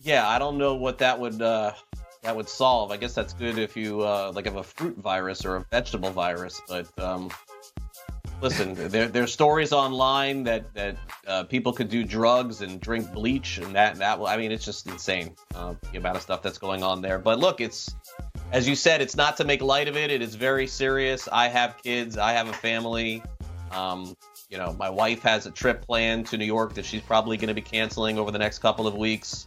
[0.01, 1.73] Yeah, I don't know what that would uh,
[2.23, 2.91] that would solve.
[2.91, 6.11] I guess that's good if you uh, like have a fruit virus or a vegetable
[6.11, 7.29] virus, but um,
[8.41, 13.57] listen, there there's stories online that that uh, people could do drugs and drink bleach
[13.57, 16.83] and that that I mean it's just insane uh, the amount of stuff that's going
[16.83, 17.19] on there.
[17.19, 17.93] But look, it's
[18.51, 20.11] as you said, it's not to make light of it.
[20.11, 21.27] It is very serious.
[21.31, 22.17] I have kids.
[22.17, 23.23] I have a family.
[23.71, 24.15] Um,
[24.49, 27.49] you know, my wife has a trip planned to New York that she's probably going
[27.49, 29.45] to be canceling over the next couple of weeks,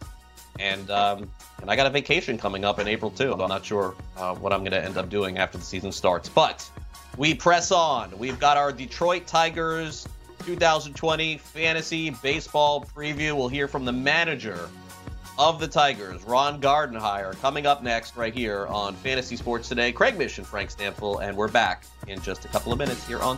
[0.59, 1.29] and um,
[1.61, 3.33] and I got a vacation coming up in April too.
[3.33, 6.29] I'm not sure uh, what I'm going to end up doing after the season starts,
[6.29, 6.69] but
[7.17, 8.17] we press on.
[8.17, 10.07] We've got our Detroit Tigers
[10.45, 13.35] 2020 fantasy baseball preview.
[13.35, 14.69] We'll hear from the manager
[15.37, 19.91] of the Tigers, Ron Gardenhire, coming up next right here on Fantasy Sports Today.
[19.91, 23.37] Craig Mish, Frank Stampfl, and we're back in just a couple of minutes here on.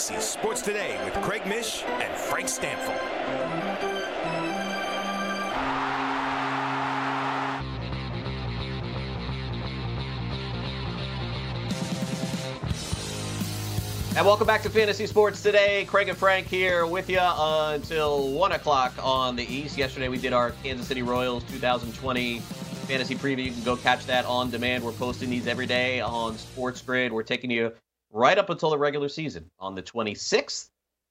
[0.00, 2.96] Sports Today with Craig Mish and Frank Stampfl.
[14.16, 15.84] And welcome back to Fantasy Sports Today.
[15.84, 19.76] Craig and Frank here with you until 1 o'clock on the East.
[19.76, 23.44] Yesterday we did our Kansas City Royals 2020 fantasy preview.
[23.44, 24.82] You can go catch that on demand.
[24.82, 27.12] We're posting these every day on Sports Grid.
[27.12, 27.72] We're taking you
[28.12, 30.68] right up until the regular season on the 26th.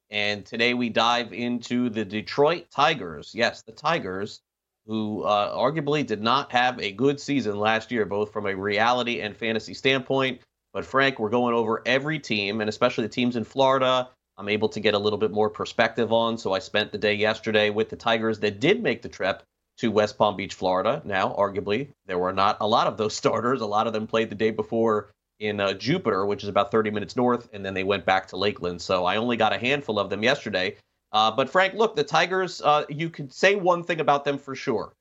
[0.10, 3.32] And today we dive into the Detroit Tigers.
[3.34, 4.42] Yes, the Tigers,
[4.88, 9.22] who uh, arguably did not have a good season last year, both from a reality
[9.22, 10.42] and fantasy standpoint.
[10.74, 14.10] But Frank, we're going over every team, and especially the teams in Florida.
[14.38, 16.38] I'm able to get a little bit more perspective on.
[16.38, 19.44] So I spent the day yesterday with the Tigers that did make the trip
[19.78, 21.02] to West Palm Beach, Florida.
[21.06, 23.62] Now, arguably, there were not a lot of those starters.
[23.62, 26.92] A lot of them played the day before in uh, Jupiter, which is about 30
[26.92, 28.82] minutes north, and then they went back to Lakeland.
[28.82, 30.76] So I only got a handful of them yesterday.
[31.12, 34.56] Uh, but Frank, look, the Tigers, uh, you could say one thing about them for
[34.56, 34.94] sure.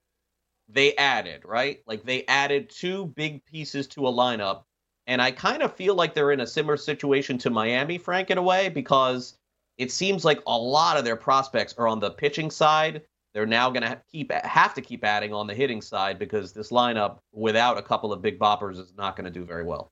[0.69, 1.81] They added, right?
[1.87, 4.63] Like they added two big pieces to a lineup
[5.09, 8.37] and I kind of feel like they're in a similar situation to Miami, Frank, in
[8.37, 9.39] a way, because
[9.79, 13.01] it seems like a lot of their prospects are on the pitching side.
[13.33, 16.71] They're now going to keep have to keep adding on the hitting side because this
[16.71, 19.91] lineup, without a couple of big boppers, is not going to do very well.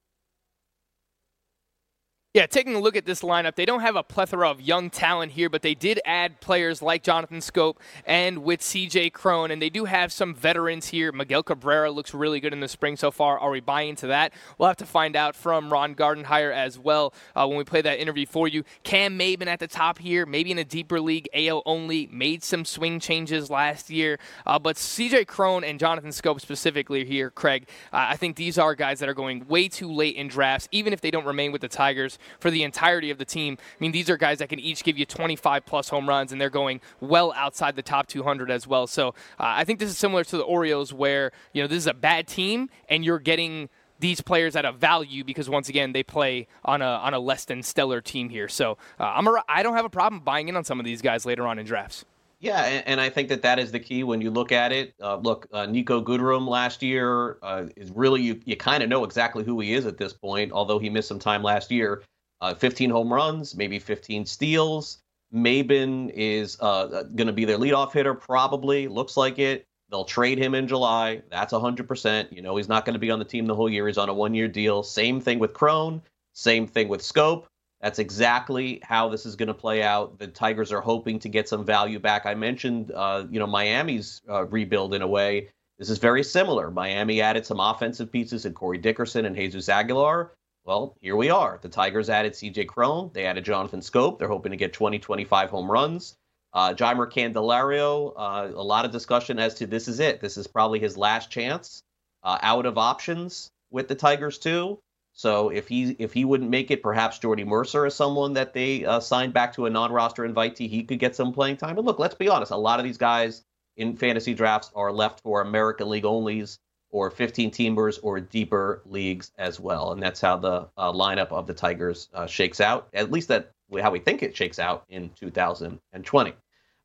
[2.37, 5.33] Yeah, taking a look at this lineup, they don't have a plethora of young talent
[5.33, 9.70] here, but they did add players like Jonathan Schoop and with CJ Cron, and they
[9.70, 11.12] do have some veterans here.
[11.12, 13.38] Miguel Cabrera looks really good in the spring so far.
[13.38, 14.35] Are we buying into that?
[14.59, 18.01] We'll have to find out from Ron Gardenhire as well uh, when we play that
[18.01, 18.64] interview for you.
[18.83, 22.66] Cam Maybin at the top here, maybe in a deeper league, AL only, made some
[22.66, 28.09] swing changes last year, uh, but CJ Cron and Jonathan Schoop specifically here, Craig, uh,
[28.11, 31.01] I think these are guys that are going way too late in drafts, even if
[31.01, 33.58] they don't remain with the Tigers for the entirety of the team.
[33.60, 36.40] I mean, these are guys that can each give you 25 plus home runs, and
[36.40, 38.86] they're going well outside the top 200 as well.
[38.86, 41.86] So uh, I think this is similar to the Orioles, where you know this is
[41.86, 46.02] a bad team, and you're getting these players at a value because once again they
[46.02, 48.48] play on a on a less than stellar team here.
[48.48, 51.02] So uh, I'm a, I don't have a problem buying in on some of these
[51.02, 52.04] guys later on in drafts.
[52.38, 54.94] Yeah, and, I think that that is the key when you look at it.
[55.00, 59.04] Uh, look, uh, Niko Goodrum last year uh, is really you you kind of know
[59.04, 62.02] exactly who he is at this point, although he missed some time last year
[62.40, 64.99] uh, 15 home runs, maybe 15 steals.
[65.35, 68.88] Maybin is uh, going to be their leadoff hitter, probably.
[68.88, 69.66] Looks like it.
[69.90, 71.22] They'll trade him in July.
[71.31, 72.33] That's 100%.
[72.33, 73.87] You know, he's not going to be on the team the whole year.
[73.87, 74.83] He's on a one year deal.
[74.83, 76.03] Same thing with Cron.
[76.33, 77.44] Same thing with Schoop.
[77.81, 80.18] That's exactly how this is going to play out.
[80.18, 82.27] The Tigers are hoping to get some value back.
[82.27, 85.49] I mentioned, uh, you know, Miami's uh, rebuild in a way.
[85.79, 86.70] This is very similar.
[86.70, 90.33] Miami added some offensive pieces in Corey Dickerson and Jesus Aguilar.
[90.66, 91.61] Well, here we are.
[91.62, 93.12] The Tigers added CJ Cron.
[93.14, 94.18] They added Jonathan Schoop.
[94.18, 96.16] They're hoping to get 20, 25 home runs.
[96.52, 100.20] Uh, Jeimer Candelario, uh, a lot of discussion as to this is it.
[100.20, 101.85] This is probably his last chance
[102.24, 104.81] uh, out of options with the Tigers too.
[105.12, 108.85] So if he if he wouldn't make it, perhaps Jordy Mercer is someone that they
[108.85, 110.68] uh, signed back to a non-roster invitee.
[110.68, 111.79] He could get some playing time.
[111.79, 112.50] And look, let's be honest.
[112.50, 113.44] A lot of these guys
[113.76, 116.59] in fantasy drafts are left for American League onlys
[116.90, 119.92] or 15 teamers or deeper leagues as well.
[119.92, 123.53] And that's how the uh, lineup of the Tigers uh, shakes out, at least that
[123.81, 126.35] how we think it shakes out in 2020.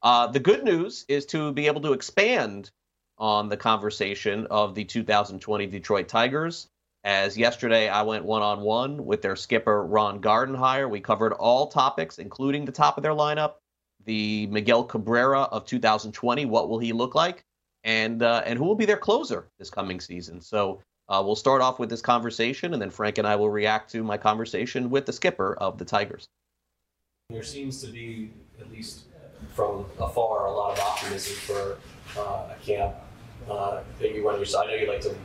[0.04, 2.72] Uh, the good news is to be able to expand
[3.18, 6.68] on the conversation of the 2020 Detroit Tigers.
[7.04, 10.90] As yesterday, I went one on one with their skipper, Ron Gardenhire.
[10.90, 13.54] We covered all topics, including the top of their lineup,
[14.06, 16.46] the Miguel Cabrera of 2020.
[16.46, 17.44] What will he look like?
[17.84, 20.42] And uh, and who will be their closer this coming season.
[20.42, 23.92] So uh, we'll start off with this conversation, and then Frank and I will react
[23.92, 26.28] to my conversation with the skipper of the Tigers.
[27.30, 29.06] There seems to be, at least
[29.54, 31.78] from afar, a lot of optimism for
[32.20, 32.96] uh, a camp
[33.50, 34.66] uh, that you run yourself.
[34.68, 35.16] I know you like to,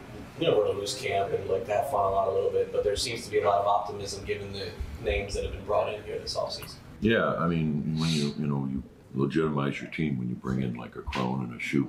[0.40, 2.50] you know, run a loose camp and like to have fun a lot a little
[2.50, 4.68] bit, but there seems to be a lot of optimism given the
[5.02, 6.74] names that have been brought in here this offseason.
[7.00, 8.82] Yeah, I mean, when you you know you
[9.14, 11.88] legitimize your team when you bring in like a Cron and a Schoop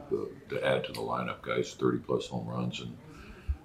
[0.49, 2.81] to, add to the lineup, guys, 30 plus home runs.
[2.81, 2.97] And,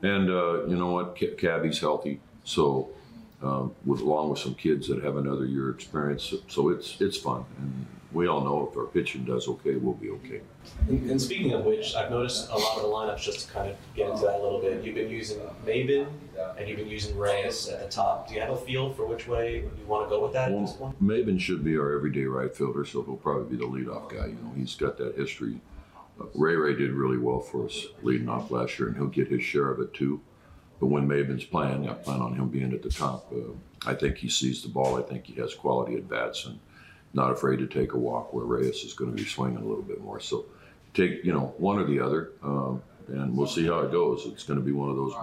[0.03, 1.17] and uh, you know what?
[1.38, 2.21] Cabby's healthy.
[2.45, 2.91] So
[3.43, 6.33] um, with along with some kids that have another year experience.
[6.49, 10.11] So it's it's fun, and we all know if our pitching does okay, we'll be
[10.11, 10.40] okay.
[10.88, 13.70] And, and speaking of which, I've noticed a lot of the lineups just to kind
[13.70, 14.85] of get into that a little bit.
[14.85, 16.07] You've been using Maybin
[16.59, 18.29] and you've been using Reyes at the top.
[18.29, 20.61] Do you have a feel for which way you want to go with that at
[20.61, 21.40] this point?
[21.40, 24.27] Should be our everyday right fielder, so he'll probably be the leadoff guy.
[24.27, 25.61] You know, he's got that history.
[26.20, 29.29] Uh, Ray Ray did really well for us leading off last year, and he'll get
[29.29, 30.20] his share of it too.
[30.79, 33.33] But when Maybin's playing, I plan on him being at the top.
[33.33, 33.53] Uh,
[33.87, 34.98] I think he sees the ball.
[34.98, 36.59] I think he has quality at bats and
[37.14, 39.83] not afraid to take a walk where Reyes is going to be swinging a little
[39.83, 40.20] bit more.
[40.20, 40.46] So
[40.94, 44.27] take, you know, one or the other, um, and we'll see how it goes.
[44.27, 45.14] It's going to be one of those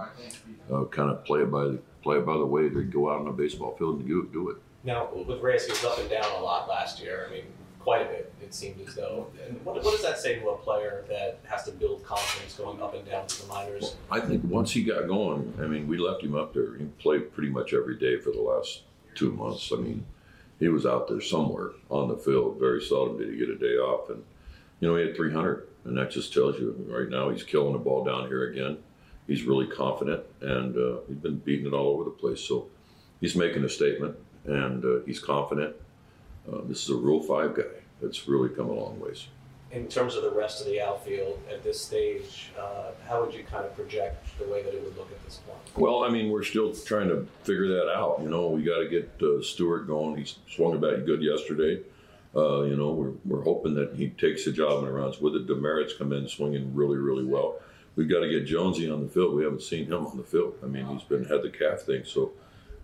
[0.72, 2.68] uh, kind of play it by the play it by the way.
[2.68, 4.56] They go out on a baseball field and do, do it.
[4.84, 7.26] Now, with Reyes, he was up and down a lot last year.
[7.28, 7.44] I mean,
[7.80, 9.26] quite a bit, it seemed as though.
[9.46, 12.80] And what, what does that say to a player that has to build confidence going
[12.80, 13.96] up and down to the minors?
[14.10, 16.76] I think once he got going, I mean, we left him up there.
[16.76, 18.82] He played pretty much every day for the last
[19.14, 19.70] two months.
[19.72, 20.06] I mean,
[20.60, 22.58] he was out there somewhere on the field.
[22.60, 24.10] Very seldom did he get a day off.
[24.10, 24.22] And,
[24.78, 25.66] you know, he had 300.
[25.84, 28.78] And that just tells you right now he's killing the ball down here again.
[29.26, 32.40] He's really confident and uh, he's been beating it all over the place.
[32.40, 32.68] So
[33.20, 35.74] he's making a statement and uh, he's confident.
[36.46, 37.62] Uh, this is a Rule 5 guy
[38.02, 39.28] that's really come a long ways.
[39.72, 43.44] In terms of the rest of the outfield at this stage, uh, how would you
[43.44, 45.58] kind of project the way that it would look at this point?
[45.76, 48.18] Well, I mean, we're still trying to figure that out.
[48.20, 50.16] You know, we got to get uh, Stewart going.
[50.16, 51.82] He swung back good yesterday.
[52.34, 55.46] Uh, you know, we're, we're hoping that he takes the job and runs with it.
[55.46, 57.60] Demeritte's come in swinging really, really well.
[57.94, 59.34] We've got to get Jonesy on the field.
[59.34, 60.54] We haven't seen him on the field.
[60.64, 62.02] I mean, he's been had the calf thing.
[62.04, 62.32] So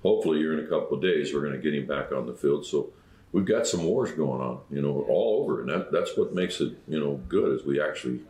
[0.03, 2.35] hopefully, here in a couple of days, we're going to get him back on the
[2.35, 2.65] field.
[2.65, 2.91] So
[3.33, 6.61] we've got some wars going on, you know, all over, and that, that's what makes
[6.61, 8.21] it, you know, good is we actually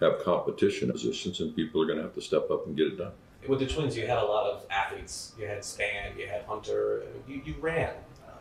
[0.00, 2.98] have competition positions, and people are going to have to step up and get it
[2.98, 3.12] done.
[3.48, 5.32] With the Twins, you had a lot of athletes.
[5.38, 7.02] You had Span, you had Hunter.
[7.02, 7.92] I mean, you, you ran.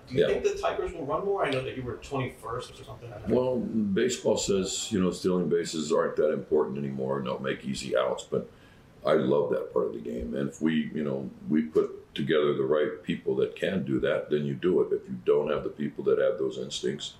[0.07, 0.27] Do you Yeah.
[0.27, 1.45] think the Tigers will run more?
[1.45, 3.11] I know that you were 21st or something.
[3.11, 3.35] I don't know.
[3.35, 7.95] Well, baseball says you know stealing bases aren't that important anymore, and they'll make easy
[7.97, 8.23] outs.
[8.29, 8.49] But
[9.05, 12.53] I love that part of the game, and if we you know we put together
[12.53, 14.93] the right people that can do that, then you do it.
[14.93, 17.15] If you don't have the people that have those instincts,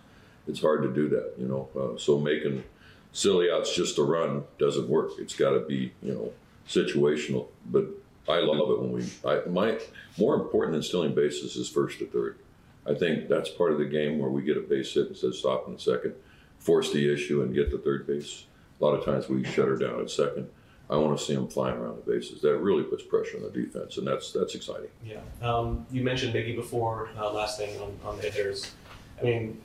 [0.47, 1.33] it's hard to do that.
[1.37, 2.63] You know, uh, so making
[3.11, 5.11] silly outs just to run doesn't work.
[5.19, 6.31] It's got to be you know
[6.67, 7.47] situational.
[7.65, 7.87] But
[8.27, 9.05] I love it when we.
[9.25, 9.79] I, my
[10.17, 12.37] more important than stealing bases is first to third.
[12.85, 15.35] I think that's part of the game where we get a base hit instead of
[15.35, 16.15] stopping at second,
[16.59, 18.45] force the issue and get the third base.
[18.79, 20.49] A lot of times we shut her down at second.
[20.89, 22.41] I want to see them flying around the bases.
[22.41, 24.89] That really puts pressure on the defense, and that's that's exciting.
[25.03, 25.21] Yeah.
[25.41, 27.09] Um, you mentioned Miggy before.
[27.17, 28.71] Uh, last thing on, on the hitters.
[29.19, 29.61] I mean,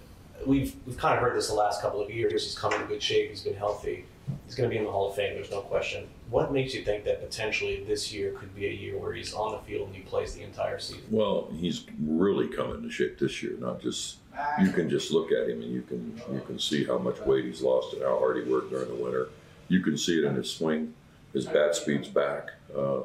[0.46, 2.44] we've we've kind of heard this the last couple of years.
[2.44, 3.30] He's come in good shape.
[3.30, 4.04] He's been healthy.
[4.44, 5.34] He's going to be in the Hall of Fame.
[5.34, 6.06] There's no question.
[6.30, 9.52] What makes you think that potentially this year could be a year where he's on
[9.52, 11.02] the field and he plays the entire season?
[11.10, 13.56] Well, he's really come into shape this year.
[13.58, 14.18] Not just
[14.60, 17.44] you can just look at him and you can you can see how much weight
[17.44, 19.28] he's lost and how hard he worked during the winter.
[19.68, 20.94] You can see it in his swing.
[21.38, 22.50] His bat speed's back.
[22.76, 23.02] Uh,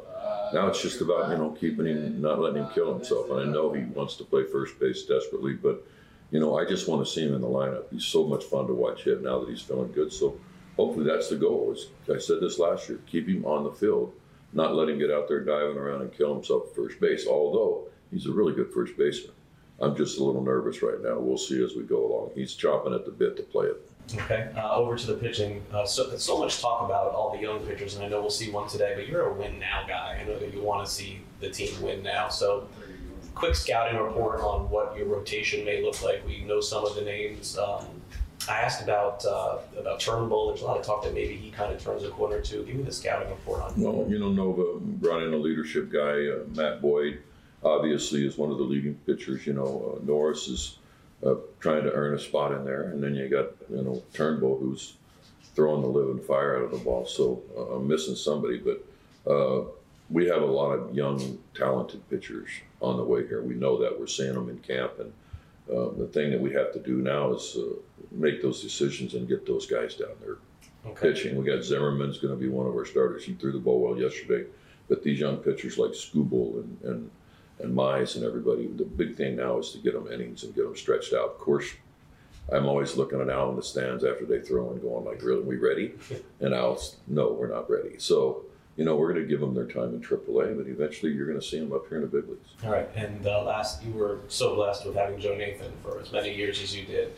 [0.55, 3.29] now it's just about you know keeping him, not letting him kill himself.
[3.29, 5.85] And I know he wants to play first base desperately, but
[6.31, 7.83] you know I just want to see him in the lineup.
[7.91, 10.11] He's so much fun to watch hit now that he's feeling good.
[10.11, 10.39] So
[10.77, 11.73] hopefully that's the goal.
[11.73, 14.11] Is I said this last year: keep him on the field,
[14.51, 17.27] not let him get out there diving around and kill himself at first base.
[17.27, 19.35] Although he's a really good first baseman.
[19.79, 21.19] I'm just a little nervous right now.
[21.19, 22.31] We'll see as we go along.
[22.33, 23.91] He's chomping at the bit to play it.
[24.13, 24.51] Okay.
[24.55, 25.63] Uh, over to the pitching.
[25.71, 28.51] Uh, so, so much talk about all the young pitchers, and I know we'll see
[28.51, 28.93] one today.
[28.95, 30.19] But you're a win now guy.
[30.21, 32.29] I know that you want to see the team win now.
[32.29, 32.67] So,
[33.33, 36.25] quick scouting report on what your rotation may look like.
[36.27, 37.57] We know some of the names.
[37.57, 37.85] Um,
[38.49, 40.49] I asked about uh, about Turnbull.
[40.49, 42.63] There's a lot of talk that maybe he kind of turns a corner too.
[42.65, 43.81] Give me the scouting report on.
[43.81, 47.19] Well, you know, Nova brought in a leadership guy, uh, Matt Boyd,
[47.63, 49.47] obviously is one of the leading pitchers.
[49.47, 50.79] You know, uh, Norris is
[51.25, 54.57] uh, trying to earn a spot in there, and then you got you know Turnbull
[54.57, 54.95] who's
[55.55, 57.05] throwing the living fire out of the ball.
[57.05, 59.65] So uh, I'm missing somebody, but uh,
[60.09, 62.49] we have a lot of young, talented pitchers
[62.81, 63.41] on the way here.
[63.41, 65.13] We know that we're seeing them in camp, and
[65.71, 67.75] uh, the thing that we have to do now is uh,
[68.11, 70.37] make those decisions and get those guys down there
[70.85, 71.13] Okay.
[71.13, 71.37] pitching.
[71.37, 73.23] We got Zimmermann's going to be one of our starters.
[73.23, 74.45] He threw the ball well yesterday,
[74.89, 77.11] but these young pitchers like Skubal and and
[77.59, 80.63] and Mize and everybody, the big thing now is to get them innings and get
[80.63, 81.29] them stretched out.
[81.29, 81.67] Of course,
[82.51, 85.43] I'm always looking at Al in the stands after they throw and going like, "Really,
[85.43, 85.93] we ready?"
[86.39, 88.43] And Al's, "No, we're not ready." So.
[88.75, 91.39] You know, we're going to give them their time in AAA, but eventually you're going
[91.39, 92.49] to see them up here in the big leagues.
[92.63, 92.89] All right.
[92.95, 96.59] And uh, last, you were so blessed with having Joe Nathan for as many years
[96.59, 97.13] as you did.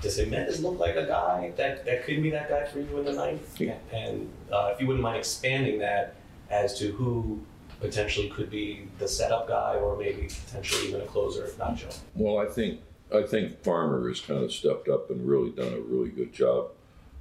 [0.00, 3.04] Does Jimenez look like a guy that, that could be that guy for you in
[3.04, 3.60] the ninth?
[3.60, 3.78] Yeah.
[3.92, 6.14] And uh, if you wouldn't mind expanding that
[6.50, 7.40] as to who
[7.82, 11.88] potentially could be the setup guy or maybe potentially even a closer if not Joe?
[12.14, 12.80] Well, I think
[13.14, 16.70] I think Farmer has kind of stepped up and really done a really good job.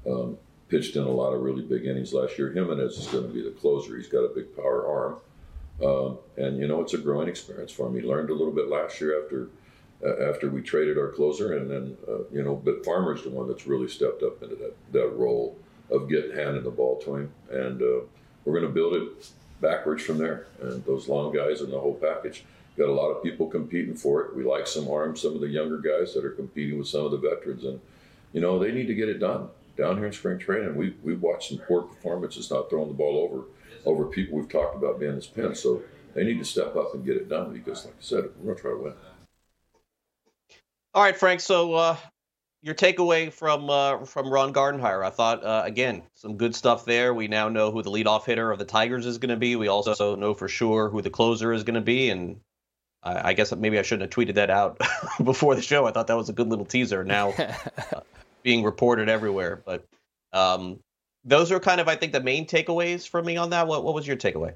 [0.08, 0.38] Um,
[0.70, 2.54] pitched in a lot of really big innings last year.
[2.54, 3.98] Jimenez is going to be the closer.
[3.98, 5.18] He's got a big power arm,
[5.84, 7.96] um, and you know it's a growing experience for him.
[7.96, 9.50] He learned a little bit last year after
[10.06, 13.48] uh, after we traded our closer, and then uh, you know, but Farmer's the one
[13.48, 15.58] that's really stepped up into that that role
[15.90, 18.06] of getting handing the ball to him, and uh,
[18.46, 19.32] we're going to build it
[19.62, 20.48] backwards from there.
[20.62, 22.44] And those long guys and the whole package.
[22.78, 24.36] Got a lot of people competing for it.
[24.36, 27.12] We like some arms, some of the younger guys that are competing with some of
[27.12, 27.82] the veterans, and
[28.32, 30.76] you know they need to get it done down here in spring training.
[30.76, 33.44] We we've watched some poor performances, not throwing the ball over
[33.86, 35.54] over people we've talked about being this pin.
[35.54, 35.84] So
[36.14, 38.56] they need to step up and get it done because, like I said, we're going
[38.56, 38.94] to try to win.
[40.94, 41.40] All right, Frank.
[41.40, 41.98] So uh,
[42.62, 47.14] your takeaway from uh, from Ron Gardenhire, I thought uh, again some good stuff there.
[47.14, 49.56] We now know who the leadoff hitter of the Tigers is going to be.
[49.56, 52.40] We also know for sure who the closer is going to be, and
[53.02, 54.80] I, I, guess maybe I shouldn't have tweeted that out
[55.24, 55.86] before the show.
[55.88, 57.04] I thought that was a good little teaser.
[57.04, 58.02] Now uh,
[58.44, 59.86] being reported everywhere, but
[60.32, 60.80] um,
[61.26, 63.68] those are kind of I think the main takeaways for me on that.
[63.68, 64.54] What what was your takeaway?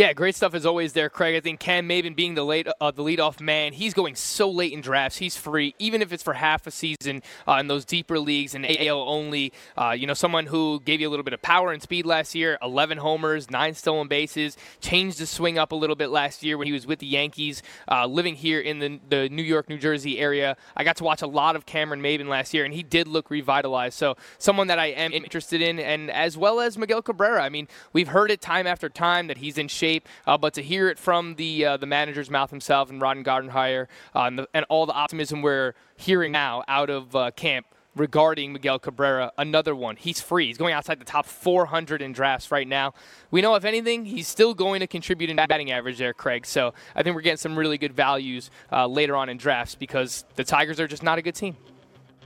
[0.00, 1.36] Yeah, great stuff as always there, Craig.
[1.36, 4.72] I think Cam Maybin being the late uh, the leadoff man, he's going so late
[4.72, 5.18] in drafts.
[5.18, 8.64] He's free, even if it's for half a season uh, in those deeper leagues and
[8.64, 9.52] AL only.
[9.76, 12.34] Uh, you know, someone who gave you a little bit of power and speed last
[12.34, 16.56] year, 11 homers, nine stolen bases, changed his swing up a little bit last year
[16.56, 19.76] when he was with the Yankees, uh, living here in the, the New York, New
[19.76, 20.56] Jersey area.
[20.74, 23.28] I got to watch a lot of Cameron Maybin last year, and he did look
[23.28, 23.98] revitalized.
[23.98, 27.42] So someone that I am interested in, and as well as Miguel Cabrera.
[27.42, 30.08] I mean, we've heard it time after time that he's in shape shape.
[30.26, 33.86] Uh, but to hear it from the uh, the manager's mouth himself and Ron Gardenhire
[34.14, 37.66] uh, and, and, all the optimism we're hearing now out of uh, camp
[37.96, 39.96] regarding Miguel Cabrera, another one.
[39.96, 40.46] He's free.
[40.46, 42.94] He's going outside the top 400 in drafts right now.
[43.32, 46.46] We know, if anything, he's still going to contribute in batting average there, Craig.
[46.46, 50.24] So I think we're getting some really good values uh, later on in drafts because
[50.36, 51.56] the Tigers are just not a good team.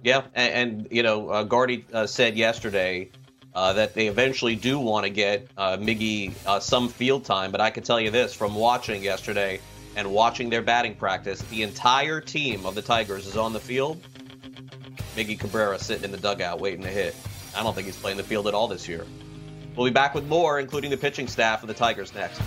[0.03, 3.11] Yeah, and, and you know, uh, Gardy uh, said yesterday
[3.55, 7.53] uh, that they eventually do want to get uh, Miggy uh, some field time.
[7.53, 9.61] But I can tell you this from watching yesterday
[9.97, 14.01] and watching their batting practice, the entire team of the Tigers is on the field.
[15.15, 17.15] Miggy Cabrera sitting in the dugout waiting to hit.
[17.57, 19.07] I don't think he's playing the field at all this year.
[19.77, 22.41] We'll be back with more, including the pitching staff of the Tigers next.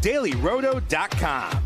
[0.00, 1.65] DailyRoto.com.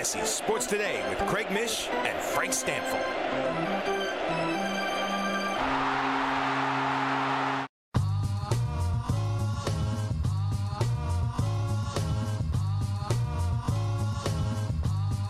[0.00, 2.98] Fantasy Sports Today with Craig Mish and Frank Stampfl.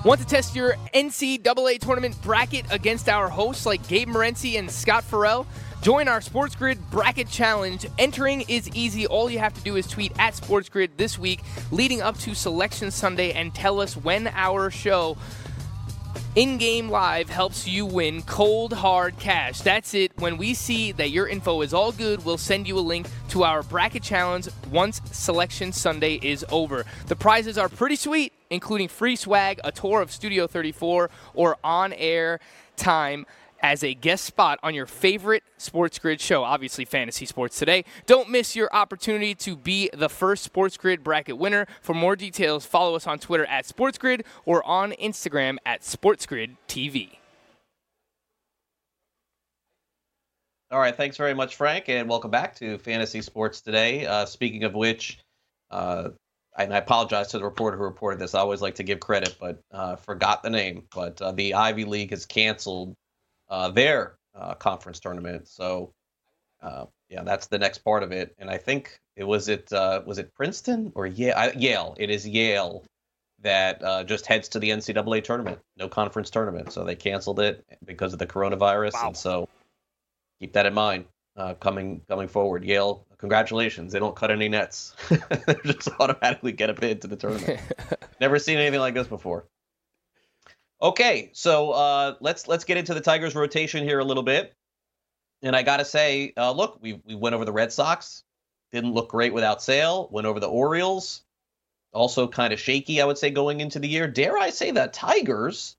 [0.04, 5.02] Want to test your NCAA tournament bracket against our hosts like Gabe Morency and Scott
[5.02, 5.48] Farrell?
[5.82, 7.86] Join our Sports Grid Bracket Challenge.
[7.98, 9.06] Entering is easy.
[9.06, 12.34] All you have to do is tweet at Sports Grid this week leading up to
[12.34, 15.16] Selection Sunday and tell us when our show
[16.36, 19.62] in game live helps you win cold hard cash.
[19.62, 20.12] That's it.
[20.18, 23.44] When we see that your info is all good, we'll send you a link to
[23.44, 26.84] our bracket challenge once Selection Sunday is over.
[27.06, 31.94] The prizes are pretty sweet, including free swag, a tour of Studio 34, or on
[31.94, 32.38] air
[32.76, 33.24] time
[33.62, 37.84] as a guest spot on your favorite Sports Grid show, obviously Fantasy Sports Today.
[38.06, 41.66] Don't miss your opportunity to be the first Sports Grid bracket winner.
[41.82, 46.26] For more details, follow us on Twitter at Sports Grid or on Instagram at Sports
[46.26, 47.16] Grid TV.
[50.72, 54.06] All right, thanks very much, Frank, and welcome back to Fantasy Sports Today.
[54.06, 55.18] Uh, speaking of which,
[55.72, 56.10] uh,
[56.56, 58.34] and I apologize to the reporter who reported this.
[58.34, 60.84] I always like to give credit, but uh, forgot the name.
[60.94, 62.94] But uh, the Ivy League has canceled
[63.72, 65.48] their uh, conference tournament.
[65.48, 65.92] So
[66.62, 68.34] uh, yeah, that's the next part of it.
[68.38, 71.52] And I think it was it uh, was it Princeton or Yale?
[71.56, 71.94] Yale.
[71.98, 72.84] It is Yale
[73.42, 75.58] that uh, just heads to the NCAA tournament.
[75.76, 78.94] No conference tournament, so they canceled it because of the coronavirus.
[78.94, 79.08] Wow.
[79.08, 79.48] And so
[80.38, 82.64] keep that in mind uh, coming coming forward.
[82.64, 83.92] Yale, congratulations!
[83.92, 87.60] They don't cut any nets; they just automatically get a bid to the tournament.
[88.20, 89.46] Never seen anything like this before.
[90.82, 94.54] Okay, so uh, let's let's get into the Tigers' rotation here a little bit.
[95.42, 98.24] And I got to say, uh, look, we we went over the Red Sox.
[98.72, 100.08] didn't look great without Sale.
[100.10, 101.22] Went over the Orioles,
[101.92, 104.06] also kind of shaky, I would say, going into the year.
[104.08, 105.76] Dare I say that Tigers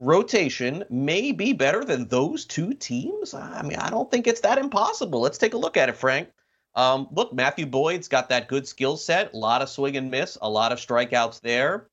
[0.00, 3.32] rotation may be better than those two teams?
[3.32, 5.20] I mean, I don't think it's that impossible.
[5.20, 6.28] Let's take a look at it, Frank.
[6.74, 10.36] Um, look, Matthew Boyd's got that good skill set, a lot of swing and miss,
[10.42, 11.88] a lot of strikeouts there.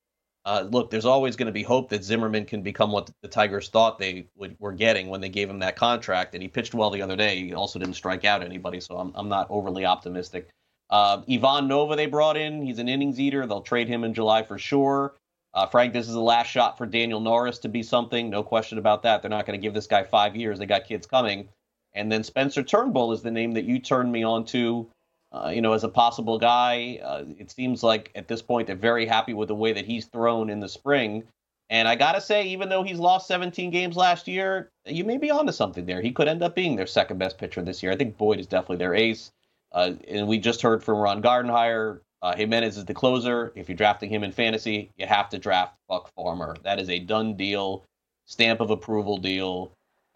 [0.45, 3.69] Uh, look, there's always going to be hope that Zimmermann can become what the Tigers
[3.69, 6.33] thought they would, were getting when they gave him that contract.
[6.33, 7.37] And he pitched well the other day.
[7.37, 10.49] He also didn't strike out anybody, so I'm, I'm not overly optimistic.
[10.89, 12.61] Uh, Ivan Nova, they brought in.
[12.61, 13.47] He's an innings eater.
[13.47, 15.15] They'll trade him in July for sure.
[15.53, 18.29] Uh, Frank, this is the last shot for Daniel Norris to be something.
[18.29, 19.21] No question about that.
[19.21, 20.59] They're not going to give this guy five years.
[20.59, 21.47] They got kids coming.
[21.93, 24.89] And then Spencer Turnbull is the name that you turned me on to
[25.33, 26.99] uh, you know, as a possible guy.
[27.03, 30.05] Uh, it seems like at this point they're very happy with the way that he's
[30.05, 31.23] thrown in the spring.
[31.69, 35.31] And I gotta say, even though he's lost 17 games last year, you may be
[35.31, 36.01] onto something there.
[36.01, 37.91] He could end up being their second best pitcher this year.
[37.91, 39.31] I think Boyd is definitely their ace.
[39.71, 42.01] Uh, and we just heard from Ron Gardenhire.
[42.21, 43.51] Uh, Jimenez is the closer.
[43.55, 46.55] If you're drafting him in fantasy, you have to draft Buck Farmer.
[46.63, 47.83] That is a done deal,
[48.27, 49.71] stamp of approval deal.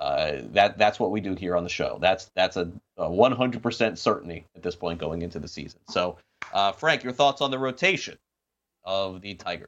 [0.07, 1.97] Uh, that that's what we do here on the show.
[1.99, 5.81] That's that's a, a 100% certainty at this point going into the season.
[5.89, 6.17] So,
[6.53, 8.17] uh, Frank, your thoughts on the rotation
[8.85, 9.67] of the Tigers?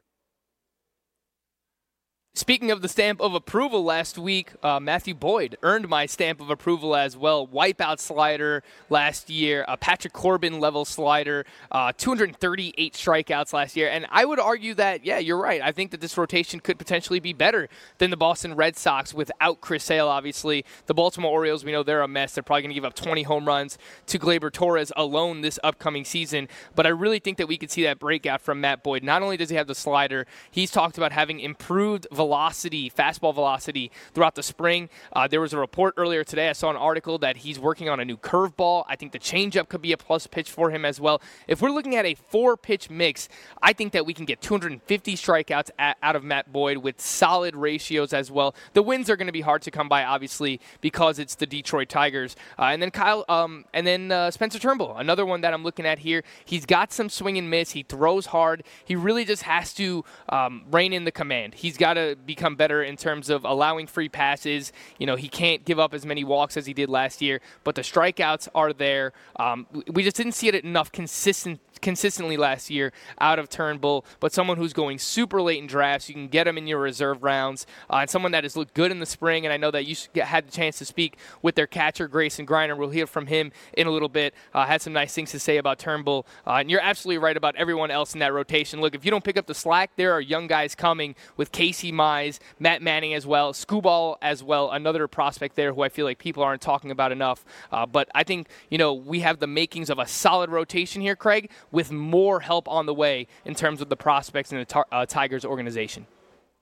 [2.40, 6.48] Speaking of the stamp of approval last week, uh, Matthew Boyd earned my stamp of
[6.48, 7.46] approval as well.
[7.46, 13.90] Wipeout slider last year, a Patrick Corbin level slider, uh, 238 strikeouts last year.
[13.90, 15.60] And I would argue that, yeah, you're right.
[15.60, 17.68] I think that this rotation could potentially be better
[17.98, 20.64] than the Boston Red Sox without Chris Sale, obviously.
[20.86, 22.32] The Baltimore Orioles, we know they're a mess.
[22.32, 23.76] They're probably going to give up 20 home runs
[24.06, 26.48] to Gleyber Torres alone this upcoming season.
[26.74, 29.04] But I really think that we could see that breakout from Matt Boyd.
[29.04, 33.90] Not only does he have the slider, he's talked about having improved velocity, fastball velocity
[34.14, 34.88] throughout the spring.
[35.12, 36.48] Uh, there was a report earlier today.
[36.48, 38.84] I saw an article that he's working on a new curveball.
[38.88, 41.20] I think the changeup could be a plus pitch for him as well.
[41.48, 43.28] If we're looking at a four pitch mix,
[43.62, 47.56] I think that we can get 250 strikeouts at, out of Matt Boyd with solid
[47.56, 48.54] ratios as well.
[48.72, 51.88] The wins are going to be hard to come by, obviously, because it's the Detroit
[51.88, 52.36] Tigers.
[52.58, 55.86] Uh, and then Kyle, um, and then uh, Spencer Turnbull, another one that I'm looking
[55.86, 56.22] at here.
[56.44, 57.70] He's got some swing and miss.
[57.72, 58.64] He throws hard.
[58.84, 61.54] He really just has to um, rein in the command.
[61.54, 64.72] He's got to become better in terms of allowing free passes.
[64.98, 67.74] You know, he can't give up as many walks as he did last year, but
[67.74, 69.12] the strikeouts are there.
[69.36, 74.32] Um, we just didn't see it enough consistent consistently last year out of Turnbull, but
[74.32, 76.08] someone who's going super late in drafts.
[76.08, 78.90] You can get him in your reserve rounds, uh, and someone that has looked good
[78.90, 79.44] in the spring.
[79.44, 82.76] And I know that you had the chance to speak with their catcher, Grayson Greiner.
[82.76, 84.34] We'll hear from him in a little bit.
[84.54, 86.26] Uh, had some nice things to say about Turnbull.
[86.46, 88.80] Uh, and you're absolutely right about everyone else in that rotation.
[88.80, 91.92] Look, if you don't pick up the slack, there are young guys coming with Casey
[91.92, 96.18] Mize, Matt Manning as well, Skubal as well, another prospect there who I feel like
[96.18, 97.44] people aren't talking about enough.
[97.72, 101.16] Uh, but I think, you know, we have the makings of a solid rotation here,
[101.16, 104.86] Craig with more help on the way in terms of the prospects in the tar-
[104.90, 106.06] uh, Tigers organization.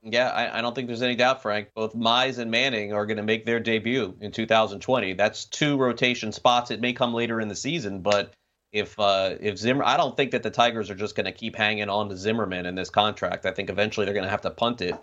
[0.02, 1.68] Yeah, I, I, don't think there's any doubt, Frank.
[1.74, 5.14] Both Mize and Manning are going to make their debut in 2020.
[5.14, 6.70] That's two rotation spots.
[6.70, 8.32] It may come later in the season, but
[8.72, 11.56] if uh, if Zimmer, I don't think that the Tigers are just going to keep
[11.56, 13.44] hanging on to Zimmermann in this contract.
[13.44, 14.94] I think eventually they're going to have to punt it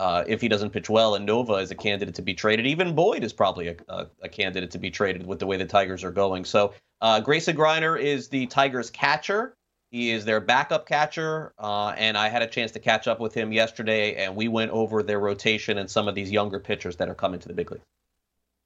[0.00, 1.14] uh, if he doesn't pitch well.
[1.14, 2.66] And Nova is a candidate to be traded.
[2.66, 5.66] Even Boyd is probably a, a, a candidate to be traded with the way the
[5.66, 6.46] Tigers are going.
[6.46, 6.72] So
[7.02, 9.54] uh, Grayson Greiner is the Tigers catcher.
[9.90, 13.34] He is their backup catcher, uh, and I had a chance to catch up with
[13.34, 17.08] him yesterday, and we went over their rotation and some of these younger pitchers that
[17.08, 17.82] are coming to the big league.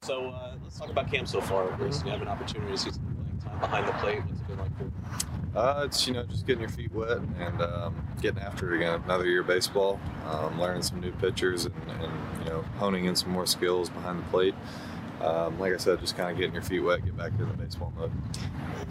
[0.03, 1.65] So uh, let's talk about camp so far.
[1.65, 2.05] Mm-hmm.
[2.05, 4.19] You have an opportunity to see some playing time behind the plate.
[4.19, 8.07] What's it been like uh, it's you know just getting your feet wet and um,
[8.21, 9.01] getting after it again.
[9.05, 12.11] Another year of baseball, um, learning some new pitchers, and, and,
[12.43, 14.55] you know honing in some more skills behind the plate.
[15.21, 17.53] Um, like I said, just kind of getting your feet wet, get back into the
[17.53, 18.11] baseball mode.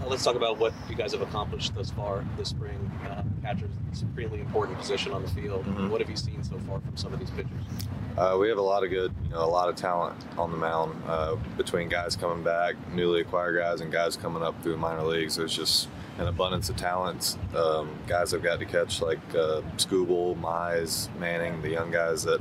[0.02, 2.90] Uh, let's talk about what you guys have accomplished thus far this spring.
[3.08, 5.64] Uh, catcher's a supremely important position on the field.
[5.66, 5.90] Mm-hmm.
[5.90, 7.62] What have you seen so far from some of these pitchers?
[8.16, 10.56] Uh, we have a lot of good, you know, a lot of talent on the
[10.56, 15.02] mound uh, between guys coming back, newly acquired guys, and guys coming up through minor
[15.02, 15.36] leagues.
[15.36, 15.88] There's just
[16.18, 17.36] an abundance of talents.
[17.56, 22.40] Um, guys I've got to catch like uh, Skubal, Mize, Manning, the young guys that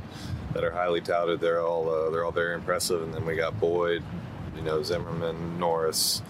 [0.52, 1.40] that are highly touted.
[1.40, 3.02] They're all uh, they're all very impressive.
[3.02, 4.02] And then we got Boyd,
[4.56, 6.22] you know, Zimmermann, Norris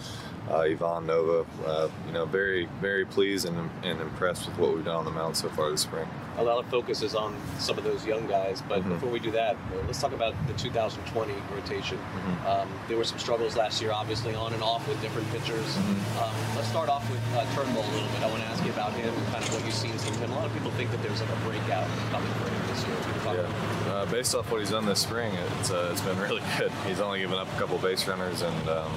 [0.49, 1.45] uh, Ivan Nova.
[1.65, 5.11] Uh, you know, very, very pleased and, and impressed with what we've done on the
[5.11, 6.07] mound so far this spring.
[6.37, 8.89] A lot of focus is on some of those young guys, but mm-hmm.
[8.89, 9.55] before we do that,
[9.87, 11.97] let's talk about the 2020 rotation.
[11.97, 12.47] Mm-hmm.
[12.47, 15.63] Um, there were some struggles last year, obviously, on and off with different pitchers.
[15.63, 16.23] Mm-hmm.
[16.23, 18.21] Um, let's start off with uh, Turnbull a little bit.
[18.21, 20.31] I want to ask you about him and kind of what you've seen from him.
[20.31, 22.97] A lot of people think that there's like a breakout coming for him this year.
[23.25, 23.91] Yeah.
[23.91, 26.71] Uh, based off what he's done this spring, it's uh, it's been really good.
[26.85, 28.69] He's only given up a couple base runners and.
[28.69, 28.91] Um,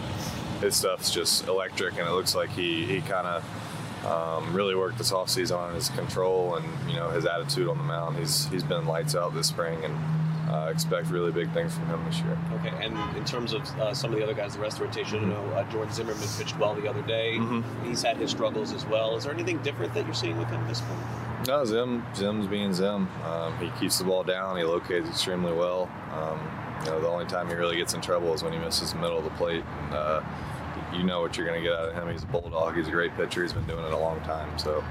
[0.60, 3.44] his stuff's just electric, and it looks like he he kind of.
[4.06, 7.84] Um, really worked this offseason on his control and you know his attitude on the
[7.84, 8.16] mound.
[8.16, 9.94] He's he's been lights out this spring, and
[10.48, 12.38] uh, expect really big things from him this year.
[12.54, 14.86] Okay, and in terms of uh, some of the other guys, the rest of the
[14.86, 17.36] rotation, you know, uh, Jordan Zimmermann pitched well the other day.
[17.36, 17.88] Mm-hmm.
[17.88, 19.16] He's had his struggles as well.
[19.16, 20.98] Is there anything different that you're seeing with him this spring?
[21.46, 22.04] No, Zim.
[22.14, 23.08] Zim's being Zim.
[23.24, 24.56] Um, he keeps the ball down.
[24.56, 25.90] He locates extremely well.
[26.12, 26.40] Um,
[26.84, 28.98] you know, the only time he really gets in trouble is when he misses the
[28.98, 29.64] middle of the plate.
[29.64, 30.22] And, uh,
[30.92, 32.10] you know what you're going to get out of him.
[32.10, 32.76] He's a bulldog.
[32.76, 33.42] He's a great pitcher.
[33.42, 34.58] He's been doing it a long time.
[34.58, 34.84] So,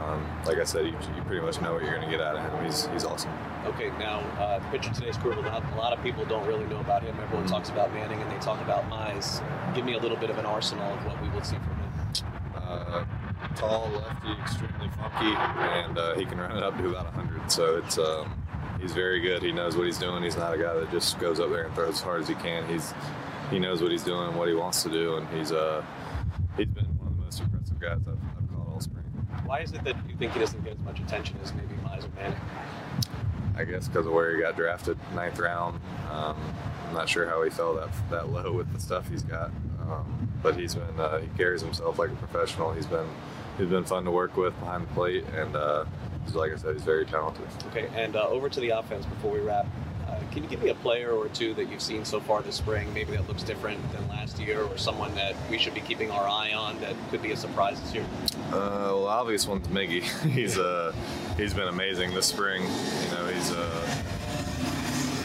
[0.00, 2.36] um, like I said, you, you, pretty much know what you're going to get out
[2.36, 2.64] of him.
[2.64, 3.32] He's he's awesome.
[3.66, 5.44] Okay, now uh, pitcher today's Skubal.
[5.44, 7.16] A lot of people don't really know about him.
[7.20, 9.44] Everyone talks about Manning and they talk about Mize.
[9.74, 11.90] Give me a little bit of an arsenal of what we will see from him.
[12.56, 13.04] Uh,
[13.56, 17.50] tall, lefty, extremely funky, and uh, he can run it up to about 100.
[17.50, 18.39] So it's um,
[18.80, 19.42] he's very good.
[19.42, 20.22] He knows what he's doing.
[20.22, 22.34] He's not a guy that just goes up there and throws as hard as he
[22.34, 22.66] can.
[22.68, 22.92] He's
[23.50, 25.84] he knows what he's doing and what he wants to do, and he's uh
[26.56, 29.04] he's been one of the most impressive guys I've, I've caught all spring.
[29.44, 32.04] Why is it that you think he doesn't get as much attention as maybe Mize
[32.04, 32.38] or Manning?
[33.56, 35.80] I guess because of where he got drafted, ninth round.
[36.10, 36.36] Um,
[36.88, 39.50] I'm not sure how he fell that that low with the stuff he's got,
[39.82, 42.72] um, but he's been uh, he carries himself like a professional.
[42.72, 43.08] He's been
[43.58, 45.84] he's been fun to work with behind the plate, and uh,
[46.24, 47.46] he's, like I said, he's very talented.
[47.68, 49.66] Okay, and uh, over to the offense before we wrap.
[50.10, 52.56] Uh, can you give me a player or two that you've seen so far this
[52.56, 56.10] spring, maybe that looks different than last year, or someone that we should be keeping
[56.10, 58.04] our eye on that could be a surprise this year?
[58.48, 60.02] Uh, well, the obvious one's Miggy.
[60.30, 60.92] he's uh,
[61.36, 62.62] he's been amazing this spring.
[62.62, 64.02] You know, he's uh,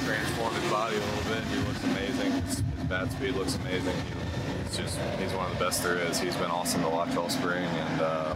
[0.05, 1.43] transformed his body a little bit.
[1.45, 2.31] He looks amazing.
[2.43, 3.95] His, his bat speed looks amazing.
[3.95, 6.19] He, he's just he's one of the best there is.
[6.19, 8.35] He's been awesome to watch all spring, and uh,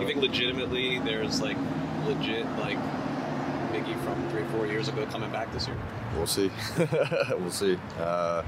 [0.00, 1.56] You think legitimately there's like
[2.06, 2.78] legit like
[3.72, 5.76] Miggy from three or four years ago coming back this year?
[6.16, 6.50] we'll see.
[7.30, 7.78] we'll see.
[7.98, 8.42] Uh,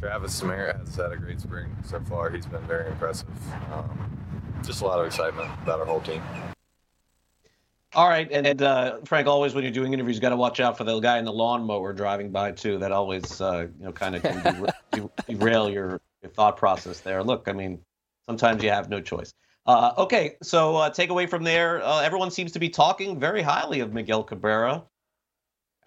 [0.00, 2.30] Travis Samara has had a great spring so far.
[2.30, 3.28] He's been very impressive.
[3.72, 4.18] Um,
[4.64, 6.22] just a lot of excitement about our whole team.
[7.94, 10.60] All right, and, and uh, Frank, always when you're doing interviews, you got to watch
[10.60, 12.78] out for the guy in the lawnmower driving by too.
[12.78, 14.42] That always, uh, you know, kind of can
[14.92, 17.24] dera- derail your, your thought process there.
[17.24, 17.80] Look, I mean,
[18.26, 19.32] sometimes you have no choice.
[19.68, 21.84] Uh, okay, so uh, take away from there.
[21.84, 24.82] Uh, everyone seems to be talking very highly of Miguel Cabrera,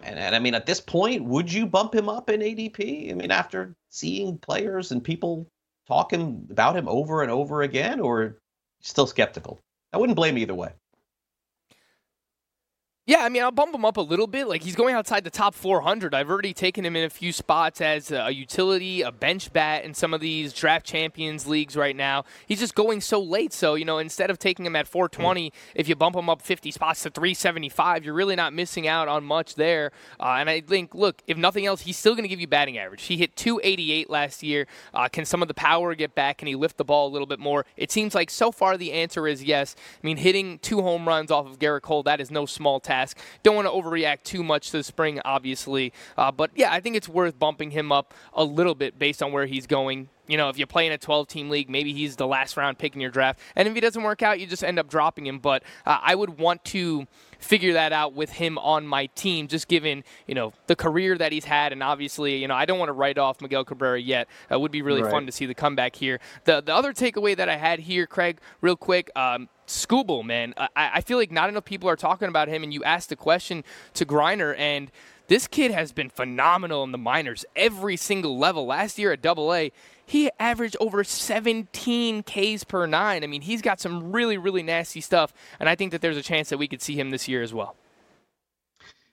[0.00, 3.10] and, and I mean, at this point, would you bump him up in ADP?
[3.10, 5.48] I mean, after seeing players and people
[5.88, 8.38] talking about him over and over again, or
[8.82, 9.58] still skeptical?
[9.92, 10.70] I wouldn't blame either way.
[13.04, 14.46] Yeah, I mean, I'll bump him up a little bit.
[14.46, 16.14] Like he's going outside the top 400.
[16.14, 19.92] I've already taken him in a few spots as a utility, a bench bat in
[19.92, 22.24] some of these draft champions leagues right now.
[22.46, 23.52] He's just going so late.
[23.52, 26.70] So you know, instead of taking him at 420, if you bump him up 50
[26.70, 29.90] spots to 375, you're really not missing out on much there.
[30.20, 32.78] Uh, and I think, look, if nothing else, he's still going to give you batting
[32.78, 33.02] average.
[33.02, 34.68] He hit 288 last year.
[34.94, 36.38] Uh, can some of the power get back?
[36.38, 37.66] Can he lift the ball a little bit more?
[37.76, 39.74] It seems like so far the answer is yes.
[40.00, 42.91] I mean, hitting two home runs off of Gerrit Cole that is no small task.
[43.42, 45.92] Don't want to overreact too much to the spring, obviously.
[46.16, 49.32] Uh, but yeah, I think it's worth bumping him up a little bit based on
[49.32, 50.08] where he's going.
[50.32, 52.78] You know, if you play in a 12 team league, maybe he's the last round
[52.78, 53.38] pick in your draft.
[53.54, 55.40] And if he doesn't work out, you just end up dropping him.
[55.40, 57.06] But uh, I would want to
[57.38, 61.32] figure that out with him on my team, just given, you know, the career that
[61.32, 61.70] he's had.
[61.72, 64.26] And obviously, you know, I don't want to write off Miguel Cabrera yet.
[64.50, 65.10] It would be really Right.
[65.10, 66.18] fun to see the comeback here.
[66.44, 70.54] The, the other takeaway that I had here, Craig, real quick, um, Skubal, man.
[70.56, 72.62] I, I feel like not enough people are talking about him.
[72.62, 73.64] And you asked the question
[73.94, 74.90] to Greiner, and
[75.28, 78.66] this kid has been phenomenal in the minors, every single level.
[78.66, 79.72] Last year at Double A,
[80.06, 83.24] he averaged over 17 Ks per nine.
[83.24, 86.22] I mean, he's got some really, really nasty stuff, and I think that there's a
[86.22, 87.76] chance that we could see him this year as well.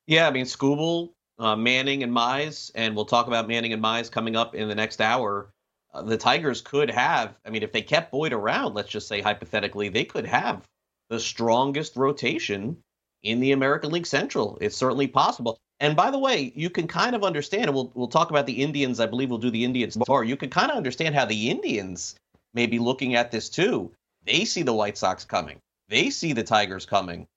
[0.08, 4.12] Yeah, I mean, Skubal, uh, Manning, and Mize, and we'll talk about Manning and Mize
[4.12, 5.54] coming up in the next hour.
[5.94, 9.22] Uh, the Tigers could have, I mean, if they kept Boyd around, let's just say
[9.22, 10.68] hypothetically, they could have
[11.10, 12.78] the strongest rotation
[13.24, 14.58] in the American League Central.
[14.62, 15.60] It's certainly possible.
[15.80, 18.62] And by the way, you can kind of understand, and we'll, we'll talk about the
[18.62, 19.00] Indians.
[19.00, 20.24] I believe we'll do the Indians tomorrow.
[20.24, 22.16] You can kind of understand how the Indians
[22.54, 23.92] may be looking at this too.
[24.26, 27.28] They see the White Sox coming, they see the Tigers coming.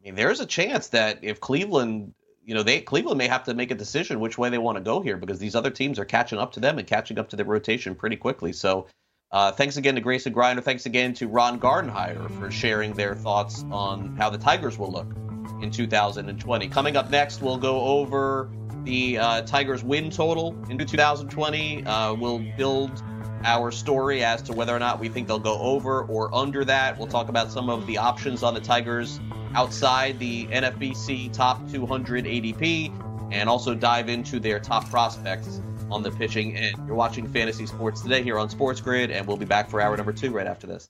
[0.00, 3.54] I mean, there's a chance that if Cleveland, you know, they Cleveland may have to
[3.54, 6.04] make a decision which way they want to go here because these other teams are
[6.04, 8.52] catching up to them and catching up to their rotation pretty quickly.
[8.52, 8.88] So,
[9.30, 10.62] uh, thanks again to Grayson Greiner.
[10.62, 15.31] Thanks again to Ron Gardenhire for sharing their thoughts on how the Tigers will look
[15.62, 16.68] in 2020.
[16.68, 18.50] Coming up next, we'll go over
[18.84, 21.84] the uh, Tigers win total into 2020.
[21.84, 23.02] Uh, we'll build
[23.44, 26.98] our story as to whether or not we think they'll go over or under that.
[26.98, 29.20] We'll talk about some of the options on the Tigers
[29.54, 35.60] outside the NFBC top 200 ADP and also dive into their top prospects
[35.90, 36.76] on the pitching end.
[36.86, 39.96] You're watching Fantasy Sports today here on Sports Grid, and we'll be back for hour
[39.96, 40.88] number two right after this.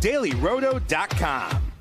[0.00, 1.73] DailyRoto.com.